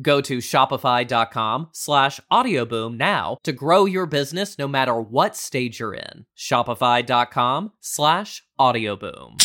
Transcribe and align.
Go 0.00 0.20
to 0.22 0.38
shopify.com 0.38 1.68
slash 1.72 2.20
audioboom 2.32 2.96
now 2.96 3.36
to 3.42 3.52
grow 3.52 3.84
your 3.84 4.06
business 4.06 4.58
no 4.58 4.66
matter 4.66 4.98
what 4.98 5.36
stage 5.36 5.80
you're 5.80 5.94
in. 5.94 6.24
Shopify.com 6.36 7.72
slash 7.80 8.42
audioboom. 8.58 9.42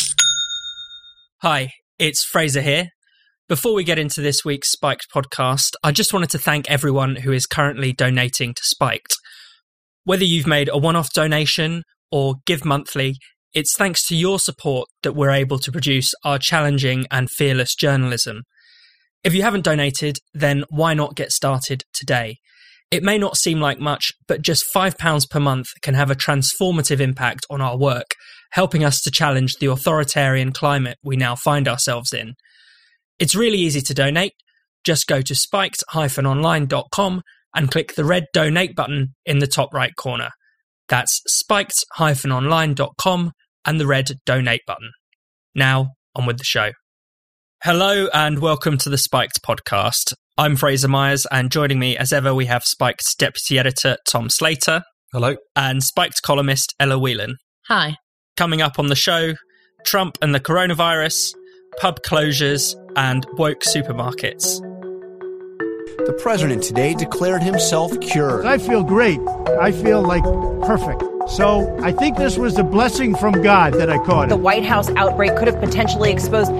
Hi, 1.42 1.72
it's 1.98 2.24
Fraser 2.24 2.62
here. 2.62 2.88
Before 3.48 3.74
we 3.74 3.84
get 3.84 3.98
into 3.98 4.20
this 4.20 4.44
week's 4.44 4.70
Spiked 4.70 5.06
podcast, 5.14 5.72
I 5.82 5.92
just 5.92 6.12
wanted 6.12 6.30
to 6.30 6.38
thank 6.38 6.70
everyone 6.70 7.16
who 7.16 7.32
is 7.32 7.46
currently 7.46 7.92
donating 7.92 8.54
to 8.54 8.62
Spiked. 8.62 9.16
Whether 10.04 10.24
you've 10.24 10.46
made 10.46 10.68
a 10.68 10.78
one 10.78 10.96
off 10.96 11.12
donation 11.12 11.82
or 12.10 12.36
give 12.46 12.64
monthly, 12.64 13.16
it's 13.54 13.74
thanks 13.76 14.06
to 14.08 14.16
your 14.16 14.38
support 14.38 14.88
that 15.02 15.14
we're 15.14 15.30
able 15.30 15.58
to 15.60 15.72
produce 15.72 16.12
our 16.24 16.38
challenging 16.38 17.06
and 17.10 17.30
fearless 17.30 17.74
journalism. 17.74 18.42
If 19.24 19.34
you 19.34 19.42
haven't 19.42 19.64
donated, 19.64 20.18
then 20.32 20.62
why 20.70 20.94
not 20.94 21.16
get 21.16 21.32
started 21.32 21.82
today? 21.92 22.38
It 22.90 23.02
may 23.02 23.18
not 23.18 23.36
seem 23.36 23.60
like 23.60 23.78
much, 23.78 24.12
but 24.26 24.40
just 24.40 24.64
£5 24.74 25.28
per 25.28 25.40
month 25.40 25.66
can 25.82 25.92
have 25.94 26.10
a 26.10 26.14
transformative 26.14 27.00
impact 27.00 27.44
on 27.50 27.60
our 27.60 27.76
work, 27.76 28.14
helping 28.52 28.82
us 28.82 29.02
to 29.02 29.10
challenge 29.10 29.56
the 29.60 29.66
authoritarian 29.66 30.52
climate 30.52 30.96
we 31.02 31.16
now 31.16 31.36
find 31.36 31.68
ourselves 31.68 32.14
in. 32.14 32.32
It's 33.18 33.34
really 33.34 33.58
easy 33.58 33.82
to 33.82 33.92
donate. 33.92 34.32
Just 34.84 35.06
go 35.06 35.20
to 35.20 35.34
spiked-online.com 35.34 37.22
and 37.54 37.70
click 37.70 37.94
the 37.94 38.04
red 38.04 38.24
donate 38.32 38.74
button 38.74 39.14
in 39.26 39.40
the 39.40 39.46
top 39.46 39.74
right 39.74 39.94
corner. 39.96 40.30
That's 40.88 41.20
spiked-online.com 41.26 43.32
and 43.66 43.80
the 43.80 43.86
red 43.86 44.12
donate 44.24 44.62
button. 44.66 44.92
Now, 45.54 45.90
on 46.14 46.24
with 46.24 46.38
the 46.38 46.44
show. 46.44 46.70
Hello 47.64 48.06
and 48.14 48.38
welcome 48.38 48.78
to 48.78 48.88
the 48.88 48.96
Spiked 48.96 49.42
podcast. 49.42 50.12
I'm 50.36 50.54
Fraser 50.54 50.86
Myers, 50.86 51.26
and 51.32 51.50
joining 51.50 51.80
me 51.80 51.96
as 51.96 52.12
ever, 52.12 52.32
we 52.32 52.46
have 52.46 52.62
Spiked's 52.62 53.16
deputy 53.16 53.58
editor, 53.58 53.96
Tom 54.08 54.30
Slater. 54.30 54.82
Hello. 55.12 55.34
And 55.56 55.82
Spiked 55.82 56.22
columnist, 56.22 56.72
Ella 56.78 57.00
Whelan. 57.00 57.36
Hi. 57.66 57.96
Coming 58.36 58.62
up 58.62 58.78
on 58.78 58.86
the 58.86 58.94
show, 58.94 59.34
Trump 59.84 60.18
and 60.22 60.32
the 60.32 60.38
coronavirus, 60.38 61.34
pub 61.80 61.98
closures, 62.06 62.76
and 62.94 63.26
woke 63.32 63.62
supermarkets. 63.62 64.60
The 65.98 66.12
president 66.12 66.62
today 66.62 66.94
declared 66.94 67.42
himself 67.42 67.92
cured. 68.00 68.46
I 68.46 68.58
feel 68.58 68.84
great. 68.84 69.18
I 69.60 69.72
feel 69.72 70.00
like 70.00 70.22
perfect. 70.62 71.02
So 71.30 71.76
I 71.82 71.90
think 71.90 72.16
this 72.16 72.38
was 72.38 72.56
a 72.56 72.62
blessing 72.62 73.16
from 73.16 73.42
God 73.42 73.74
that 73.74 73.90
I 73.90 73.98
caught 74.04 74.26
it. 74.26 74.28
The 74.28 74.36
White 74.36 74.64
House 74.64 74.88
outbreak 74.90 75.36
could 75.36 75.48
have 75.48 75.58
potentially 75.58 76.12
exposed 76.12 76.52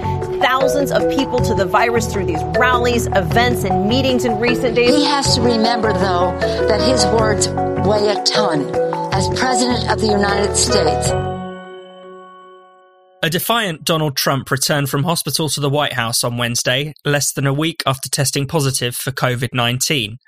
thousands 0.43 0.91
of 0.91 1.09
people 1.11 1.39
to 1.39 1.55
the 1.55 1.65
virus 1.65 2.13
through 2.13 2.27
these 2.27 2.43
rallies, 2.59 3.07
events, 3.07 3.63
and 3.63 3.89
meetings 3.89 4.25
in 4.25 4.41
recent 4.41 4.75
days. 4.75 4.95
He 4.95 5.05
has 5.05 5.37
to 5.37 5.41
remember, 5.41 5.93
though, 5.93 6.37
that 6.69 6.81
his 6.81 7.05
words 7.07 7.49
weigh 7.87 8.09
a 8.09 8.23
ton 8.25 8.75
as 9.15 9.29
President 9.39 9.89
of 9.89 10.01
the 10.01 10.09
United 10.09 10.57
States. 10.57 11.38
A 13.21 13.29
defiant 13.29 13.83
Donald 13.83 14.17
Trump 14.17 14.49
returned 14.49 14.89
from 14.89 15.03
hospital 15.03 15.49
to 15.49 15.61
the 15.61 15.69
White 15.69 15.95
House 15.95 16.23
on 16.23 16.37
Wednesday, 16.37 16.93
less 17.05 17.33
than 17.33 17.49
a 17.49 17.53
week 17.53 17.83
after 17.85 18.09
testing 18.09 18.47
positive 18.47 18.95
for 18.95 19.11
COVID 19.11 19.49
19. 19.53 20.19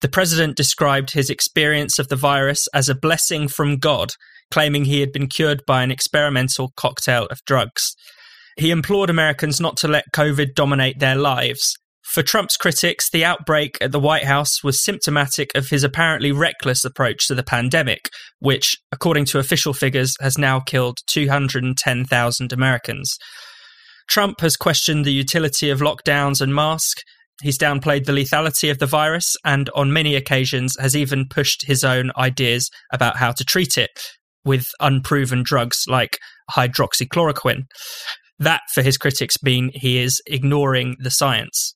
The 0.00 0.08
president 0.08 0.56
described 0.56 1.10
his 1.10 1.28
experience 1.28 1.98
of 1.98 2.08
the 2.08 2.16
virus 2.16 2.66
as 2.72 2.88
a 2.88 2.94
blessing 2.94 3.48
from 3.48 3.76
God, 3.76 4.12
claiming 4.50 4.86
he 4.86 5.00
had 5.00 5.12
been 5.12 5.26
cured 5.26 5.60
by 5.66 5.82
an 5.82 5.90
experimental 5.90 6.72
cocktail 6.74 7.26
of 7.26 7.44
drugs. 7.46 7.94
He 8.56 8.70
implored 8.70 9.10
Americans 9.10 9.60
not 9.60 9.76
to 9.78 9.88
let 9.88 10.12
COVID 10.14 10.54
dominate 10.54 11.00
their 11.00 11.16
lives. 11.16 11.74
For 12.12 12.22
Trump's 12.22 12.58
critics, 12.58 13.08
the 13.08 13.24
outbreak 13.24 13.78
at 13.80 13.90
the 13.90 13.98
White 13.98 14.24
House 14.24 14.62
was 14.62 14.84
symptomatic 14.84 15.50
of 15.54 15.70
his 15.70 15.82
apparently 15.82 16.30
reckless 16.30 16.84
approach 16.84 17.26
to 17.26 17.34
the 17.34 17.42
pandemic, 17.42 18.10
which, 18.38 18.76
according 18.92 19.24
to 19.26 19.38
official 19.38 19.72
figures, 19.72 20.14
has 20.20 20.36
now 20.36 20.60
killed 20.60 20.98
210,000 21.06 22.52
Americans. 22.52 23.16
Trump 24.10 24.42
has 24.42 24.58
questioned 24.58 25.06
the 25.06 25.12
utility 25.12 25.70
of 25.70 25.80
lockdowns 25.80 26.42
and 26.42 26.54
masks. 26.54 27.02
He's 27.40 27.56
downplayed 27.56 28.04
the 28.04 28.12
lethality 28.12 28.70
of 28.70 28.78
the 28.78 28.84
virus 28.84 29.34
and, 29.42 29.70
on 29.74 29.90
many 29.90 30.14
occasions, 30.14 30.76
has 30.78 30.94
even 30.94 31.28
pushed 31.30 31.66
his 31.66 31.82
own 31.82 32.10
ideas 32.18 32.68
about 32.92 33.16
how 33.16 33.32
to 33.32 33.42
treat 33.42 33.78
it 33.78 33.88
with 34.44 34.66
unproven 34.80 35.42
drugs 35.42 35.84
like 35.88 36.18
hydroxychloroquine. 36.50 37.62
That, 38.38 38.60
for 38.74 38.82
his 38.82 38.98
critics, 38.98 39.42
mean 39.42 39.70
he 39.72 39.96
is 39.96 40.20
ignoring 40.26 40.96
the 41.00 41.10
science. 41.10 41.74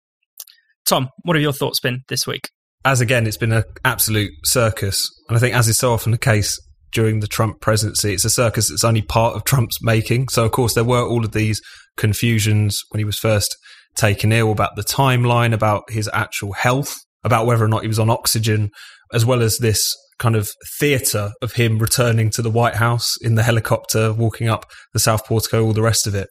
Tom, 0.87 1.09
what 1.23 1.35
have 1.37 1.43
your 1.43 1.53
thoughts 1.53 1.81
been 1.81 2.03
this 2.09 2.27
week? 2.27 2.49
As 2.85 3.01
again, 3.01 3.27
it's 3.27 3.37
been 3.37 3.53
an 3.53 3.65
absolute 3.85 4.31
circus. 4.45 5.11
And 5.29 5.37
I 5.37 5.41
think, 5.41 5.55
as 5.55 5.69
is 5.69 5.79
so 5.79 5.93
often 5.93 6.13
the 6.13 6.19
case 6.19 6.61
during 6.93 7.19
the 7.19 7.27
Trump 7.27 7.61
presidency, 7.61 8.15
it's 8.15 8.25
a 8.25 8.31
circus 8.31 8.71
that's 8.71 8.85
only 8.85 9.03
part 9.03 9.35
of 9.35 9.45
Trump's 9.45 9.83
making. 9.83 10.29
So, 10.29 10.45
of 10.45 10.53
course, 10.53 10.75
there 10.75 10.85
were 10.85 11.05
all 11.05 11.25
of 11.25 11.33
these 11.33 11.61
confusions 11.97 12.81
when 12.91 13.01
he 13.01 13.05
was 13.05 13.19
first 13.19 13.57
taken 13.97 14.31
ill 14.31 14.53
about 14.53 14.77
the 14.77 14.83
timeline, 14.83 15.53
about 15.53 15.91
his 15.91 16.09
actual 16.13 16.53
health, 16.53 16.97
about 17.25 17.47
whether 17.47 17.65
or 17.65 17.69
not 17.69 17.83
he 17.83 17.89
was 17.89 17.99
on 17.99 18.11
oxygen, 18.11 18.71
as 19.13 19.27
well 19.27 19.43
as 19.43 19.59
this 19.59 19.93
kind 20.19 20.37
of 20.37 20.49
theatre 20.79 21.33
of 21.43 21.55
him 21.55 21.79
returning 21.79 22.31
to 22.31 22.43
the 22.43 22.51
White 22.51 22.77
House 22.77 23.17
in 23.21 23.35
the 23.35 23.43
helicopter, 23.43 24.13
walking 24.13 24.49
up 24.49 24.65
the 24.93 25.01
South 25.01 25.27
Portico, 25.27 25.65
all 25.65 25.73
the 25.73 25.83
rest 25.83 26.07
of 26.07 26.15
it 26.15 26.29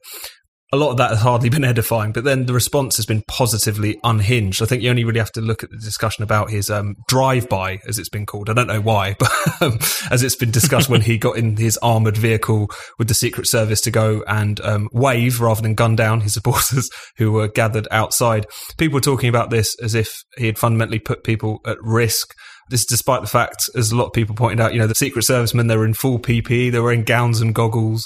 a 0.74 0.78
lot 0.78 0.92
of 0.92 0.98
that 0.98 1.12
has 1.12 1.22
hardly 1.22 1.50
been 1.50 1.64
edifying, 1.66 2.12
but 2.12 2.24
then 2.24 2.46
the 2.46 2.54
response 2.54 2.98
has 2.98 3.06
been 3.06 3.24
positively 3.28 4.00
unhinged. 4.04 4.62
I 4.62 4.66
think 4.66 4.82
you 4.82 4.90
only 4.90 5.04
really 5.04 5.20
have 5.20 5.32
to 5.34 5.42
look 5.42 5.64
at 5.64 5.70
the 5.70 5.78
discussion 5.78 6.24
about 6.24 6.50
his 6.50 6.70
um, 6.70 6.96
drive-by, 7.08 7.80
as 7.88 8.00
it's 8.00 8.10
been 8.10 8.26
called. 8.26 8.50
I 8.50 8.54
don't 8.54 8.68
know 8.68 8.82
why, 8.82 9.16
but 9.20 9.32
um, 9.62 9.80
as 10.12 10.24
it's 10.24 10.36
been 10.36 10.52
discussed 10.52 10.90
when 10.90 11.02
he 11.02 11.18
got 11.26 11.38
in 11.38 11.58
his 11.58 11.78
armored 11.78 12.18
vehicle 12.18 12.70
with 12.98 13.08
the 13.08 13.14
Secret 13.14 13.48
Service 13.48 13.82
to 13.82 13.92
go 13.92 14.24
and 14.28 14.60
um, 14.62 14.90
wave 14.92 15.40
rather 15.40 15.62
than 15.62 15.76
gun 15.76 15.96
down 15.96 16.22
his 16.22 16.34
supporters 16.34 16.90
who 17.18 17.32
were 17.32 17.48
gathered 17.48 17.88
outside. 17.92 18.48
People 18.78 18.96
were 18.96 19.02
talking 19.02 19.30
about 19.30 19.50
this 19.50 19.76
as 19.82 19.96
if 19.96 20.12
he 20.38 20.48
had 20.48 20.58
fundamentally 20.58 21.00
put 21.00 21.24
people 21.24 21.60
at 21.66 21.78
risk. 21.82 22.34
This 22.70 22.86
despite 22.86 23.22
the 23.22 23.28
fact, 23.28 23.70
as 23.76 23.92
a 23.92 23.96
lot 23.96 24.08
of 24.08 24.14
people 24.14 24.36
pointed 24.36 24.60
out, 24.60 24.74
you 24.74 24.80
know, 24.80 24.88
the 24.88 24.96
Secret 24.96 25.22
Servicemen, 25.22 25.68
they 25.68 25.78
were 25.78 25.86
in 25.86 25.94
full 25.94 26.18
PPE, 26.18 26.72
they 26.72 26.80
were 26.80 26.92
in 26.92 27.04
gowns 27.04 27.40
and 27.40 27.54
goggles 27.54 28.04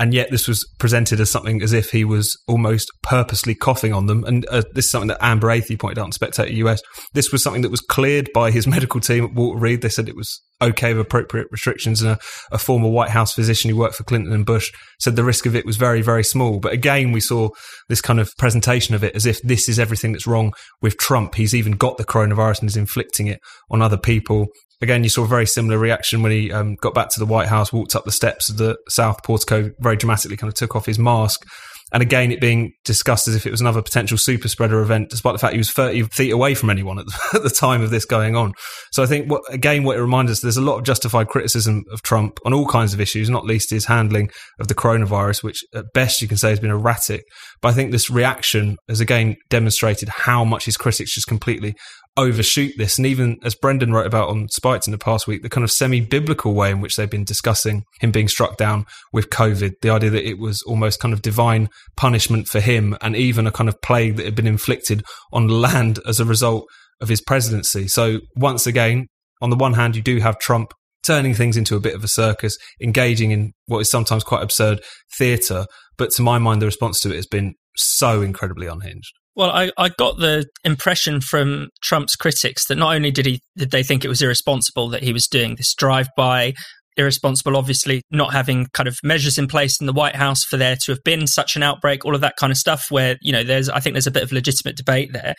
and 0.00 0.14
yet 0.14 0.30
this 0.30 0.48
was 0.48 0.66
presented 0.78 1.20
as 1.20 1.30
something 1.30 1.62
as 1.62 1.74
if 1.74 1.90
he 1.90 2.06
was 2.06 2.34
almost 2.48 2.90
purposely 3.02 3.54
coughing 3.54 3.92
on 3.92 4.06
them. 4.06 4.24
And 4.24 4.46
uh, 4.50 4.62
this 4.72 4.86
is 4.86 4.90
something 4.90 5.08
that 5.08 5.18
Amber 5.20 5.48
Athey 5.48 5.78
pointed 5.78 5.98
out 5.98 6.06
in 6.06 6.12
Spectator 6.12 6.50
US. 6.54 6.80
This 7.12 7.30
was 7.30 7.42
something 7.42 7.60
that 7.60 7.70
was 7.70 7.82
cleared 7.82 8.30
by 8.32 8.50
his 8.50 8.66
medical 8.74 8.98
team 9.00 9.24
at 9.26 9.34
Walter 9.34 9.60
Reed. 9.60 9.82
They 9.82 9.90
said 9.90 10.08
it 10.08 10.16
was 10.16 10.40
okay 10.62 10.92
with 10.92 11.06
appropriate 11.06 11.48
restrictions. 11.50 12.02
And 12.02 12.12
a, 12.12 12.18
a, 12.52 12.58
former 12.58 12.88
White 12.88 13.10
House 13.10 13.32
physician 13.32 13.70
who 13.70 13.76
worked 13.76 13.96
for 13.96 14.04
Clinton 14.04 14.32
and 14.32 14.46
Bush 14.46 14.72
said 14.98 15.16
the 15.16 15.24
risk 15.24 15.46
of 15.46 15.56
it 15.56 15.66
was 15.66 15.76
very, 15.76 16.02
very 16.02 16.24
small. 16.24 16.60
But 16.60 16.72
again, 16.72 17.12
we 17.12 17.20
saw 17.20 17.50
this 17.88 18.00
kind 18.00 18.20
of 18.20 18.30
presentation 18.36 18.94
of 18.94 19.04
it 19.04 19.14
as 19.14 19.26
if 19.26 19.40
this 19.42 19.68
is 19.68 19.78
everything 19.78 20.12
that's 20.12 20.26
wrong 20.26 20.52
with 20.82 20.98
Trump. 20.98 21.34
He's 21.34 21.54
even 21.54 21.72
got 21.72 21.96
the 21.96 22.04
coronavirus 22.04 22.60
and 22.60 22.68
is 22.68 22.76
inflicting 22.76 23.26
it 23.26 23.40
on 23.70 23.82
other 23.82 23.98
people. 23.98 24.46
Again, 24.82 25.04
you 25.04 25.10
saw 25.10 25.24
a 25.24 25.28
very 25.28 25.46
similar 25.46 25.78
reaction 25.78 26.22
when 26.22 26.32
he 26.32 26.50
um, 26.50 26.76
got 26.76 26.94
back 26.94 27.10
to 27.10 27.18
the 27.18 27.26
White 27.26 27.48
House, 27.48 27.72
walked 27.72 27.94
up 27.94 28.04
the 28.04 28.12
steps 28.12 28.48
of 28.48 28.56
the 28.56 28.78
South 28.88 29.22
Portico 29.22 29.70
very 29.78 29.96
dramatically, 29.96 30.38
kind 30.38 30.48
of 30.48 30.54
took 30.54 30.74
off 30.74 30.86
his 30.86 30.98
mask 30.98 31.44
and 31.92 32.02
again, 32.02 32.30
it 32.30 32.40
being 32.40 32.72
discussed 32.84 33.26
as 33.28 33.34
if 33.34 33.46
it 33.46 33.50
was 33.50 33.60
another 33.60 33.82
potential 33.82 34.16
super 34.16 34.48
spreader 34.48 34.80
event, 34.80 35.10
despite 35.10 35.34
the 35.34 35.38
fact 35.38 35.52
he 35.52 35.58
was 35.58 35.70
30 35.72 36.04
feet 36.04 36.30
away 36.30 36.54
from 36.54 36.70
anyone 36.70 36.98
at 36.98 37.06
the, 37.06 37.18
at 37.34 37.42
the 37.42 37.50
time 37.50 37.82
of 37.82 37.90
this 37.90 38.04
going 38.04 38.36
on. 38.36 38.52
So 38.92 39.02
I 39.02 39.06
think, 39.06 39.30
what, 39.30 39.42
again, 39.52 39.84
what 39.84 39.96
it 39.96 40.00
reminds 40.00 40.30
us, 40.30 40.40
there's 40.40 40.56
a 40.56 40.62
lot 40.62 40.78
of 40.78 40.84
justified 40.84 41.28
criticism 41.28 41.84
of 41.92 42.02
Trump 42.02 42.38
on 42.44 42.54
all 42.54 42.66
kinds 42.66 42.94
of 42.94 43.00
issues, 43.00 43.28
not 43.28 43.44
least 43.44 43.70
his 43.70 43.86
handling 43.86 44.30
of 44.58 44.68
the 44.68 44.74
coronavirus, 44.74 45.42
which 45.42 45.62
at 45.74 45.86
best 45.92 46.22
you 46.22 46.28
can 46.28 46.36
say 46.36 46.50
has 46.50 46.60
been 46.60 46.70
erratic. 46.70 47.24
But 47.60 47.70
I 47.70 47.72
think 47.72 47.90
this 47.90 48.10
reaction 48.10 48.76
has 48.88 49.00
again 49.00 49.36
demonstrated 49.48 50.08
how 50.08 50.44
much 50.44 50.64
his 50.66 50.76
critics 50.76 51.14
just 51.14 51.26
completely 51.26 51.74
overshoot 52.20 52.74
this. 52.76 52.98
And 52.98 53.06
even 53.06 53.38
as 53.42 53.54
Brendan 53.54 53.92
wrote 53.92 54.06
about 54.06 54.28
on 54.28 54.48
Spiked 54.48 54.86
in 54.86 54.92
the 54.92 54.98
past 54.98 55.26
week, 55.26 55.42
the 55.42 55.48
kind 55.48 55.64
of 55.64 55.70
semi 55.70 56.00
biblical 56.00 56.54
way 56.54 56.70
in 56.70 56.80
which 56.80 56.96
they've 56.96 57.10
been 57.10 57.24
discussing 57.24 57.84
him 58.00 58.10
being 58.10 58.28
struck 58.28 58.56
down 58.56 58.86
with 59.12 59.30
COVID, 59.30 59.72
the 59.82 59.90
idea 59.90 60.10
that 60.10 60.28
it 60.28 60.38
was 60.38 60.62
almost 60.62 61.00
kind 61.00 61.14
of 61.14 61.22
divine 61.22 61.68
punishment 61.96 62.46
for 62.46 62.60
him 62.60 62.96
and 63.00 63.16
even 63.16 63.46
a 63.46 63.52
kind 63.52 63.68
of 63.68 63.80
plague 63.82 64.16
that 64.16 64.26
had 64.26 64.34
been 64.34 64.46
inflicted 64.46 65.02
on 65.32 65.48
land 65.48 65.98
as 66.06 66.20
a 66.20 66.24
result 66.24 66.66
of 67.00 67.08
his 67.08 67.20
presidency. 67.20 67.88
So 67.88 68.20
once 68.36 68.66
again, 68.66 69.06
on 69.40 69.50
the 69.50 69.56
one 69.56 69.72
hand, 69.72 69.96
you 69.96 70.02
do 70.02 70.18
have 70.18 70.38
Trump 70.38 70.72
turning 71.06 71.32
things 71.32 71.56
into 71.56 71.76
a 71.76 71.80
bit 71.80 71.94
of 71.94 72.04
a 72.04 72.08
circus, 72.08 72.58
engaging 72.82 73.30
in 73.30 73.52
what 73.66 73.78
is 73.78 73.90
sometimes 73.90 74.22
quite 74.22 74.42
absurd 74.42 74.80
theatre. 75.16 75.66
But 75.96 76.10
to 76.12 76.22
my 76.22 76.38
mind, 76.38 76.60
the 76.60 76.66
response 76.66 77.00
to 77.00 77.10
it 77.10 77.16
has 77.16 77.26
been 77.26 77.54
so 77.76 78.20
incredibly 78.20 78.66
unhinged. 78.66 79.12
Well, 79.40 79.52
I, 79.52 79.70
I 79.78 79.88
got 79.88 80.18
the 80.18 80.44
impression 80.64 81.22
from 81.22 81.70
Trump's 81.82 82.14
critics 82.14 82.66
that 82.66 82.76
not 82.76 82.94
only 82.94 83.10
did 83.10 83.24
he 83.24 83.40
did 83.56 83.70
they 83.70 83.82
think 83.82 84.04
it 84.04 84.08
was 84.08 84.20
irresponsible 84.20 84.90
that 84.90 85.02
he 85.02 85.14
was 85.14 85.26
doing 85.26 85.54
this 85.54 85.72
drive 85.72 86.08
by, 86.14 86.52
irresponsible, 86.98 87.56
obviously, 87.56 88.02
not 88.10 88.34
having 88.34 88.66
kind 88.74 88.86
of 88.86 88.98
measures 89.02 89.38
in 89.38 89.46
place 89.46 89.80
in 89.80 89.86
the 89.86 89.94
White 89.94 90.14
House 90.14 90.44
for 90.44 90.58
there 90.58 90.76
to 90.84 90.92
have 90.92 91.02
been 91.06 91.26
such 91.26 91.56
an 91.56 91.62
outbreak, 91.62 92.04
all 92.04 92.14
of 92.14 92.20
that 92.20 92.36
kind 92.36 92.50
of 92.50 92.58
stuff, 92.58 92.84
where, 92.90 93.16
you 93.22 93.32
know, 93.32 93.42
there's, 93.42 93.70
I 93.70 93.80
think 93.80 93.94
there's 93.94 94.06
a 94.06 94.10
bit 94.10 94.22
of 94.22 94.30
legitimate 94.30 94.76
debate 94.76 95.14
there. 95.14 95.34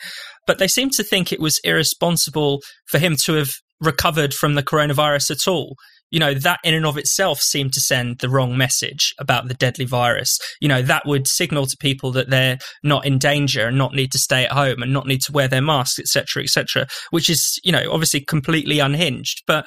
But 0.48 0.58
they 0.58 0.66
seem 0.66 0.90
to 0.90 1.04
think 1.04 1.30
it 1.30 1.38
was 1.38 1.60
irresponsible 1.62 2.58
for 2.88 2.98
him 2.98 3.14
to 3.26 3.34
have 3.34 3.50
recovered 3.80 4.34
from 4.34 4.56
the 4.56 4.64
coronavirus 4.64 5.30
at 5.30 5.46
all 5.46 5.76
you 6.12 6.20
know, 6.20 6.34
that 6.34 6.60
in 6.62 6.74
and 6.74 6.84
of 6.84 6.98
itself 6.98 7.40
seemed 7.40 7.72
to 7.72 7.80
send 7.80 8.18
the 8.18 8.28
wrong 8.28 8.56
message 8.56 9.14
about 9.18 9.48
the 9.48 9.54
deadly 9.54 9.86
virus. 9.86 10.38
You 10.60 10.68
know, 10.68 10.82
that 10.82 11.06
would 11.06 11.26
signal 11.26 11.66
to 11.66 11.76
people 11.80 12.12
that 12.12 12.28
they're 12.28 12.58
not 12.84 13.06
in 13.06 13.18
danger 13.18 13.66
and 13.66 13.78
not 13.78 13.94
need 13.94 14.12
to 14.12 14.18
stay 14.18 14.44
at 14.44 14.52
home 14.52 14.82
and 14.82 14.92
not 14.92 15.06
need 15.06 15.22
to 15.22 15.32
wear 15.32 15.48
their 15.48 15.62
masks, 15.62 15.98
etc., 15.98 16.42
etc., 16.42 16.86
which 17.10 17.30
is, 17.30 17.58
you 17.64 17.72
know, 17.72 17.90
obviously 17.90 18.20
completely 18.20 18.78
unhinged. 18.78 19.42
But, 19.46 19.66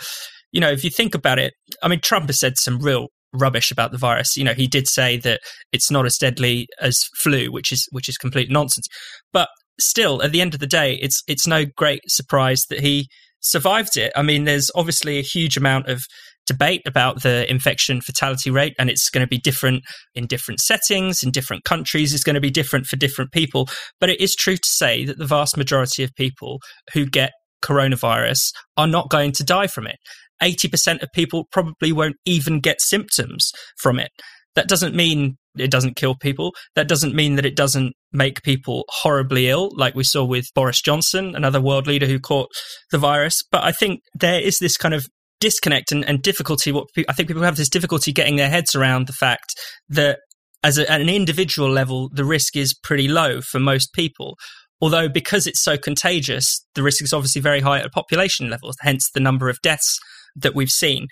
you 0.52 0.62
know, 0.62 0.70
if 0.70 0.84
you 0.84 0.92
think 0.92 1.16
about 1.16 1.40
it, 1.40 1.54
I 1.82 1.88
mean, 1.88 2.00
Trump 2.00 2.28
has 2.28 2.40
said 2.40 2.58
some 2.58 2.78
real 2.78 3.08
rubbish 3.34 3.72
about 3.72 3.92
the 3.92 3.98
virus. 3.98 4.38
You 4.38 4.44
know, 4.44 4.54
he 4.54 4.68
did 4.68 4.88
say 4.88 5.18
that 5.18 5.42
it's 5.72 5.90
not 5.90 6.06
as 6.06 6.18
deadly 6.18 6.68
as 6.80 7.00
flu, 7.18 7.52
which 7.52 7.72
is 7.72 7.88
which 7.92 8.08
is 8.08 8.18
complete 8.18 8.52
nonsense. 8.52 8.88
But 9.34 9.50
still, 9.80 10.22
at 10.22 10.32
the 10.32 10.42
end 10.42 10.54
of 10.54 10.60
the 10.60 10.68
day, 10.68 10.94
it's 11.02 11.24
it's 11.28 11.48
no 11.48 11.66
great 11.76 12.02
surprise 12.08 12.66
that 12.70 12.82
he 12.82 13.08
survived 13.40 13.98
it. 13.98 14.12
I 14.16 14.22
mean, 14.22 14.44
there's 14.44 14.72
obviously 14.76 15.18
a 15.18 15.24
huge 15.24 15.58
amount 15.58 15.88
of 15.88 16.04
debate 16.46 16.82
about 16.86 17.24
the 17.24 17.50
infection 17.50 18.02
fatality 18.02 18.50
rate, 18.50 18.76
and 18.80 18.90
it's 18.90 19.10
going 19.10 19.24
to 19.24 19.30
be 19.30 19.40
different 19.40 19.84
in 20.14 20.28
different 20.28 20.60
settings, 20.60 21.24
in 21.24 21.32
different 21.32 21.64
countries. 21.64 22.14
It's 22.14 22.24
going 22.24 22.36
to 22.36 22.42
be 22.42 22.52
different 22.52 22.86
for 22.86 22.96
different 22.96 23.32
people. 23.32 23.68
But 24.00 24.10
it 24.10 24.22
is 24.22 24.36
true 24.36 24.56
to 24.58 24.68
say 24.68 25.06
that 25.06 25.18
the 25.18 25.26
vast 25.26 25.58
majority 25.58 26.04
of 26.04 26.14
people 26.16 26.60
who 26.94 27.06
get 27.06 27.32
coronavirus 27.64 28.52
are 28.78 28.88
not 28.88 29.10
going 29.10 29.32
to 29.34 29.44
die 29.44 29.68
from 29.68 29.88
it. 29.88 29.98
80% 30.44 31.02
of 31.02 31.10
people 31.14 31.48
probably 31.52 31.92
won't 31.92 32.18
even 32.26 32.60
get 32.60 32.82
symptoms 32.82 33.52
from 33.78 34.00
it. 34.00 34.12
That 34.56 34.68
doesn't 34.68 34.96
mean 34.96 35.38
it 35.58 35.72
doesn't 35.72 35.96
kill 35.96 36.16
people. 36.16 36.54
That 36.76 36.88
doesn't 36.88 37.16
mean 37.16 37.36
that 37.36 37.46
it 37.46 37.56
doesn't 37.56 37.94
make 38.12 38.44
people 38.44 38.86
horribly 38.90 39.50
ill, 39.50 39.70
like 39.76 39.96
we 39.96 40.04
saw 40.04 40.24
with 40.24 40.46
Boris 40.54 40.82
Johnson, 40.82 41.36
another 41.36 41.62
world 41.62 41.88
leader 41.88 42.06
who 42.06 42.20
caught 42.20 42.50
the 42.92 42.98
virus. 42.98 43.44
But 43.52 43.64
I 43.64 43.72
think 43.72 44.02
there 44.14 44.40
is 44.40 44.60
this 44.60 44.78
kind 44.78 44.94
of 44.94 45.06
disconnect 45.40 45.92
and, 45.92 46.06
and 46.06 46.22
difficulty. 46.22 46.72
What 46.72 46.88
I 47.08 47.14
think 47.14 47.28
people 47.28 47.44
have 47.44 47.58
this 47.58 47.70
difficulty 47.70 48.12
getting 48.12 48.36
their 48.36 48.50
heads 48.50 48.76
around 48.76 49.08
the 49.08 49.14
fact 49.14 49.54
that 49.90 50.20
as 50.64 50.78
a, 50.78 50.92
at 50.92 51.02
an 51.02 51.10
individual 51.10 51.70
level, 51.70 52.10
the 52.14 52.26
risk 52.26 52.56
is 52.56 52.74
pretty 52.74 53.08
low 53.08 53.42
for 53.42 53.60
most 53.60 53.94
people. 53.94 54.38
Although 54.82 55.08
because 55.08 55.48
it's 55.48 55.64
so 55.64 55.78
contagious, 55.78 56.66
the 56.76 56.84
risk 56.84 57.04
is 57.04 57.14
obviously 57.14 57.42
very 57.42 57.62
high 57.62 57.80
at 57.80 57.86
a 57.86 57.90
population 57.90 58.50
level. 58.50 58.72
Hence 58.82 59.10
the 59.14 59.20
number 59.20 59.50
of 59.50 59.62
deaths 59.62 59.98
that 60.36 60.56
we've 60.56 60.72
seen. 60.72 61.08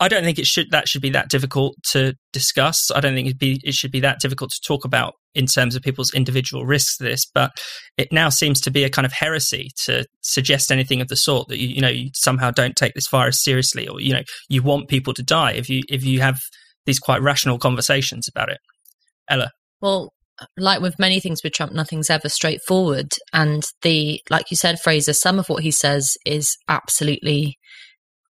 I 0.00 0.06
don't 0.06 0.22
think 0.22 0.38
it 0.38 0.46
should 0.46 0.70
that 0.70 0.88
should 0.88 1.02
be 1.02 1.10
that 1.10 1.28
difficult 1.28 1.74
to 1.90 2.14
discuss. 2.32 2.90
I 2.94 3.00
don't 3.00 3.14
think 3.14 3.28
it 3.28 3.38
be 3.38 3.60
it 3.64 3.74
should 3.74 3.90
be 3.90 4.00
that 4.00 4.20
difficult 4.20 4.50
to 4.50 4.60
talk 4.64 4.84
about 4.84 5.14
in 5.38 5.46
terms 5.46 5.76
of 5.76 5.82
people's 5.82 6.12
individual 6.12 6.66
risks 6.66 6.98
to 6.98 7.04
this. 7.04 7.24
But 7.24 7.52
it 7.96 8.12
now 8.12 8.28
seems 8.28 8.60
to 8.62 8.70
be 8.70 8.84
a 8.84 8.90
kind 8.90 9.06
of 9.06 9.12
heresy 9.12 9.70
to 9.84 10.04
suggest 10.20 10.70
anything 10.70 11.00
of 11.00 11.08
the 11.08 11.16
sort 11.16 11.48
that 11.48 11.58
you 11.58 11.68
you 11.68 11.80
know 11.80 11.88
you 11.88 12.10
somehow 12.14 12.50
don't 12.50 12.76
take 12.76 12.94
this 12.94 13.08
virus 13.08 13.42
seriously 13.42 13.88
or 13.88 14.00
you 14.00 14.12
know 14.12 14.22
you 14.48 14.62
want 14.62 14.88
people 14.88 15.14
to 15.14 15.22
die 15.22 15.52
if 15.52 15.70
you 15.70 15.82
if 15.88 16.04
you 16.04 16.20
have 16.20 16.38
these 16.84 16.98
quite 16.98 17.22
rational 17.22 17.58
conversations 17.58 18.28
about 18.28 18.50
it. 18.50 18.58
Ella. 19.30 19.50
Well, 19.80 20.12
like 20.56 20.80
with 20.80 20.98
many 20.98 21.20
things 21.20 21.42
with 21.42 21.52
Trump, 21.52 21.72
nothing's 21.72 22.10
ever 22.10 22.28
straightforward. 22.28 23.12
And 23.32 23.64
the, 23.82 24.20
like 24.30 24.50
you 24.50 24.56
said, 24.56 24.78
Fraser, 24.80 25.12
some 25.12 25.38
of 25.38 25.48
what 25.48 25.62
he 25.62 25.70
says 25.70 26.16
is 26.24 26.56
absolutely 26.68 27.58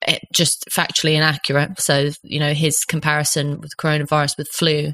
it 0.06 0.20
just 0.32 0.64
factually 0.70 1.14
inaccurate. 1.14 1.80
So, 1.80 2.10
you 2.22 2.38
know, 2.38 2.54
his 2.54 2.84
comparison 2.84 3.60
with 3.60 3.72
coronavirus 3.78 4.38
with 4.38 4.48
flu, 4.48 4.92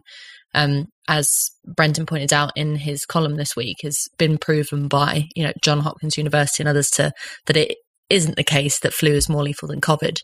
um, 0.55 0.87
as 1.09 1.51
Brendan 1.67 2.07
pointed 2.07 2.33
out 2.33 2.53
in 2.57 2.77
his 2.77 3.05
column 3.05 3.37
this 3.37 3.57
week, 3.57 3.79
has 3.83 4.09
been 4.19 4.39
proven 4.39 4.89
by, 4.89 5.29
you 5.35 5.45
know, 5.45 5.53
John 5.63 5.81
Hopkins 5.81 6.17
University 6.17 6.63
and 6.63 6.69
others 6.69 6.91
to 6.91 7.13
that 7.47 7.57
it 7.57 7.77
isn't 8.09 8.37
the 8.37 8.45
case 8.45 8.79
that 8.81 8.95
flu 8.95 9.13
is 9.13 9.29
more 9.29 9.43
lethal 9.43 9.69
than 9.69 9.81
COVID. 9.81 10.19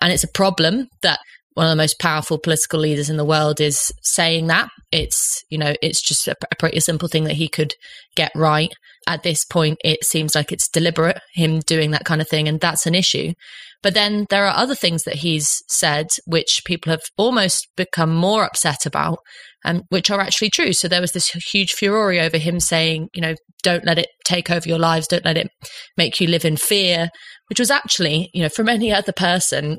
And 0.00 0.12
it's 0.12 0.24
a 0.24 0.28
problem 0.28 0.88
that 1.02 1.18
one 1.54 1.66
of 1.66 1.70
the 1.70 1.82
most 1.82 1.98
powerful 1.98 2.38
political 2.38 2.80
leaders 2.80 3.10
in 3.10 3.18
the 3.18 3.24
world 3.24 3.60
is 3.60 3.92
saying 4.02 4.46
that. 4.46 4.68
It's, 4.90 5.44
you 5.50 5.58
know, 5.58 5.74
it's 5.82 6.00
just 6.00 6.26
a, 6.28 6.34
a 6.50 6.56
pretty 6.56 6.80
simple 6.80 7.08
thing 7.08 7.24
that 7.24 7.34
he 7.34 7.48
could 7.48 7.74
get 8.16 8.32
right. 8.34 8.72
At 9.06 9.22
this 9.22 9.44
point, 9.44 9.78
it 9.84 10.04
seems 10.04 10.34
like 10.34 10.52
it's 10.52 10.68
deliberate, 10.68 11.20
him 11.34 11.60
doing 11.60 11.90
that 11.90 12.04
kind 12.04 12.20
of 12.22 12.28
thing, 12.28 12.48
and 12.48 12.60
that's 12.60 12.86
an 12.86 12.94
issue. 12.94 13.32
But 13.82 13.94
then 13.94 14.26
there 14.30 14.46
are 14.46 14.56
other 14.56 14.74
things 14.74 15.02
that 15.04 15.16
he's 15.16 15.50
said 15.68 16.06
which 16.26 16.62
people 16.64 16.90
have 16.90 17.02
almost 17.16 17.66
become 17.76 18.14
more 18.14 18.44
upset 18.44 18.86
about, 18.86 19.18
um, 19.64 19.82
which 19.88 20.10
are 20.10 20.20
actually 20.20 20.50
true. 20.50 20.72
So 20.72 20.88
there 20.88 21.00
was 21.00 21.12
this 21.12 21.30
huge 21.52 21.72
furore 21.72 22.12
over 22.12 22.38
him 22.38 22.60
saying, 22.60 23.08
you 23.12 23.20
know, 23.20 23.34
don't 23.62 23.84
let 23.84 23.98
it 23.98 24.08
take 24.24 24.50
over 24.50 24.68
your 24.68 24.78
lives, 24.78 25.08
don't 25.08 25.24
let 25.24 25.36
it 25.36 25.48
make 25.96 26.20
you 26.20 26.28
live 26.28 26.44
in 26.44 26.56
fear, 26.56 27.08
which 27.48 27.58
was 27.58 27.70
actually, 27.70 28.30
you 28.32 28.42
know, 28.42 28.48
from 28.48 28.68
any 28.68 28.92
other 28.92 29.12
person 29.12 29.78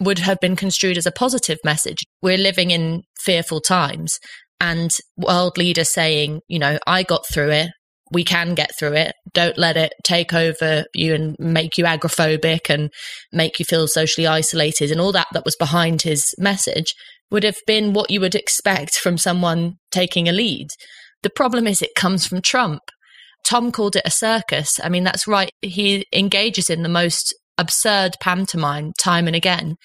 would 0.00 0.18
have 0.18 0.38
been 0.40 0.56
construed 0.56 0.96
as 0.96 1.06
a 1.06 1.12
positive 1.12 1.58
message. 1.64 2.02
We're 2.22 2.38
living 2.38 2.70
in 2.70 3.02
fearful 3.20 3.60
times. 3.60 4.18
And 4.60 4.90
world 5.16 5.58
leaders 5.58 5.92
saying, 5.92 6.40
you 6.48 6.58
know, 6.58 6.78
I 6.86 7.02
got 7.02 7.22
through 7.32 7.50
it 7.50 7.70
we 8.12 8.24
can 8.24 8.54
get 8.54 8.70
through 8.78 8.92
it. 8.92 9.14
Don't 9.32 9.56
let 9.56 9.76
it 9.76 9.92
take 10.04 10.34
over 10.34 10.84
you 10.94 11.14
and 11.14 11.34
make 11.38 11.78
you 11.78 11.84
agoraphobic 11.84 12.68
and 12.68 12.90
make 13.32 13.58
you 13.58 13.64
feel 13.64 13.88
socially 13.88 14.26
isolated 14.26 14.90
and 14.90 15.00
all 15.00 15.12
that 15.12 15.28
that 15.32 15.44
was 15.44 15.56
behind 15.56 16.02
his 16.02 16.34
message 16.38 16.94
would 17.30 17.42
have 17.42 17.56
been 17.66 17.94
what 17.94 18.10
you 18.10 18.20
would 18.20 18.34
expect 18.34 18.96
from 18.98 19.16
someone 19.16 19.74
taking 19.90 20.28
a 20.28 20.32
lead. 20.32 20.68
The 21.22 21.30
problem 21.30 21.66
is 21.66 21.80
it 21.80 21.94
comes 21.96 22.26
from 22.26 22.42
Trump. 22.42 22.82
Tom 23.44 23.72
called 23.72 23.96
it 23.96 24.02
a 24.04 24.10
circus. 24.10 24.78
I 24.82 24.88
mean, 24.88 25.04
that's 25.04 25.26
right. 25.26 25.50
He 25.62 26.06
engages 26.12 26.68
in 26.68 26.82
the 26.82 26.88
most 26.88 27.34
absurd 27.56 28.16
pantomime 28.20 28.92
time 28.98 29.26
and 29.26 29.34
again. 29.34 29.76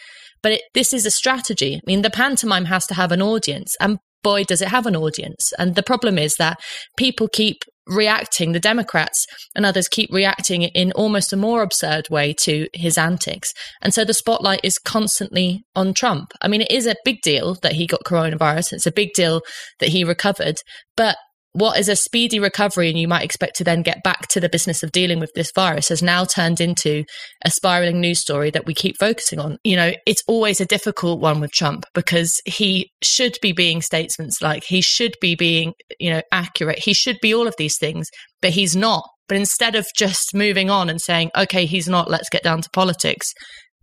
But 0.43 0.53
it, 0.53 0.61
this 0.73 0.93
is 0.93 1.05
a 1.05 1.11
strategy. 1.11 1.75
I 1.75 1.81
mean, 1.87 2.01
the 2.01 2.09
pantomime 2.09 2.65
has 2.65 2.85
to 2.87 2.93
have 2.93 3.11
an 3.11 3.21
audience. 3.21 3.75
And 3.79 3.97
boy, 4.27 4.43
does 4.43 4.61
it 4.61 4.67
have 4.67 4.85
an 4.85 4.95
audience. 4.95 5.53
And 5.57 5.75
the 5.75 5.89
problem 5.91 6.17
is 6.17 6.35
that 6.35 6.59
people 6.97 7.29
keep 7.29 7.63
reacting, 7.85 8.51
the 8.51 8.59
Democrats 8.59 9.25
and 9.55 9.65
others 9.65 9.87
keep 9.87 10.11
reacting 10.11 10.63
in 10.63 10.91
almost 10.91 11.31
a 11.31 11.37
more 11.37 11.61
absurd 11.61 12.09
way 12.09 12.33
to 12.41 12.67
his 12.73 12.97
antics. 12.97 13.53
And 13.81 13.93
so 13.93 14.03
the 14.03 14.13
spotlight 14.13 14.59
is 14.63 14.77
constantly 14.77 15.63
on 15.77 15.93
Trump. 15.93 16.33
I 16.41 16.49
mean, 16.49 16.59
it 16.59 16.71
is 16.71 16.85
a 16.85 16.95
big 17.05 17.21
deal 17.21 17.55
that 17.61 17.73
he 17.73 17.87
got 17.87 18.03
coronavirus. 18.03 18.73
It's 18.73 18.85
a 18.85 18.91
big 18.91 19.13
deal 19.13 19.39
that 19.79 19.89
he 19.89 20.03
recovered. 20.03 20.57
But 20.97 21.15
what 21.57 21.79
is 21.79 21.89
a 21.89 21.95
speedy 21.95 22.39
recovery 22.39 22.87
and 22.89 22.99
you 22.99 23.07
might 23.07 23.23
expect 23.23 23.55
to 23.55 23.63
then 23.63 23.81
get 23.81 24.03
back 24.03 24.27
to 24.27 24.39
the 24.39 24.49
business 24.49 24.83
of 24.83 24.91
dealing 24.91 25.19
with 25.19 25.31
this 25.33 25.51
virus 25.55 25.89
has 25.89 26.03
now 26.03 26.23
turned 26.23 26.61
into 26.61 27.03
a 27.43 27.49
spiraling 27.49 27.99
news 27.99 28.19
story 28.19 28.51
that 28.51 28.67
we 28.67 28.75
keep 28.75 28.95
focusing 28.99 29.39
on. 29.39 29.57
You 29.63 29.75
know, 29.75 29.91
it's 30.05 30.21
always 30.27 30.61
a 30.61 30.65
difficult 30.65 31.19
one 31.19 31.39
with 31.39 31.51
Trump 31.51 31.85
because 31.95 32.39
he 32.45 32.91
should 33.01 33.37
be 33.41 33.53
being 33.53 33.81
statesman 33.81 34.29
like, 34.39 34.65
he 34.65 34.81
should 34.81 35.15
be 35.19 35.35
being, 35.35 35.73
you 35.99 36.11
know, 36.11 36.21
accurate. 36.31 36.79
He 36.79 36.93
should 36.93 37.17
be 37.23 37.33
all 37.33 37.47
of 37.47 37.55
these 37.57 37.77
things, 37.79 38.07
but 38.39 38.51
he's 38.51 38.75
not. 38.75 39.03
But 39.27 39.37
instead 39.37 39.73
of 39.73 39.87
just 39.95 40.35
moving 40.35 40.69
on 40.69 40.89
and 40.91 41.01
saying, 41.01 41.31
okay, 41.35 41.65
he's 41.65 41.87
not, 41.87 42.09
let's 42.09 42.29
get 42.29 42.43
down 42.43 42.61
to 42.61 42.69
politics, 42.71 43.33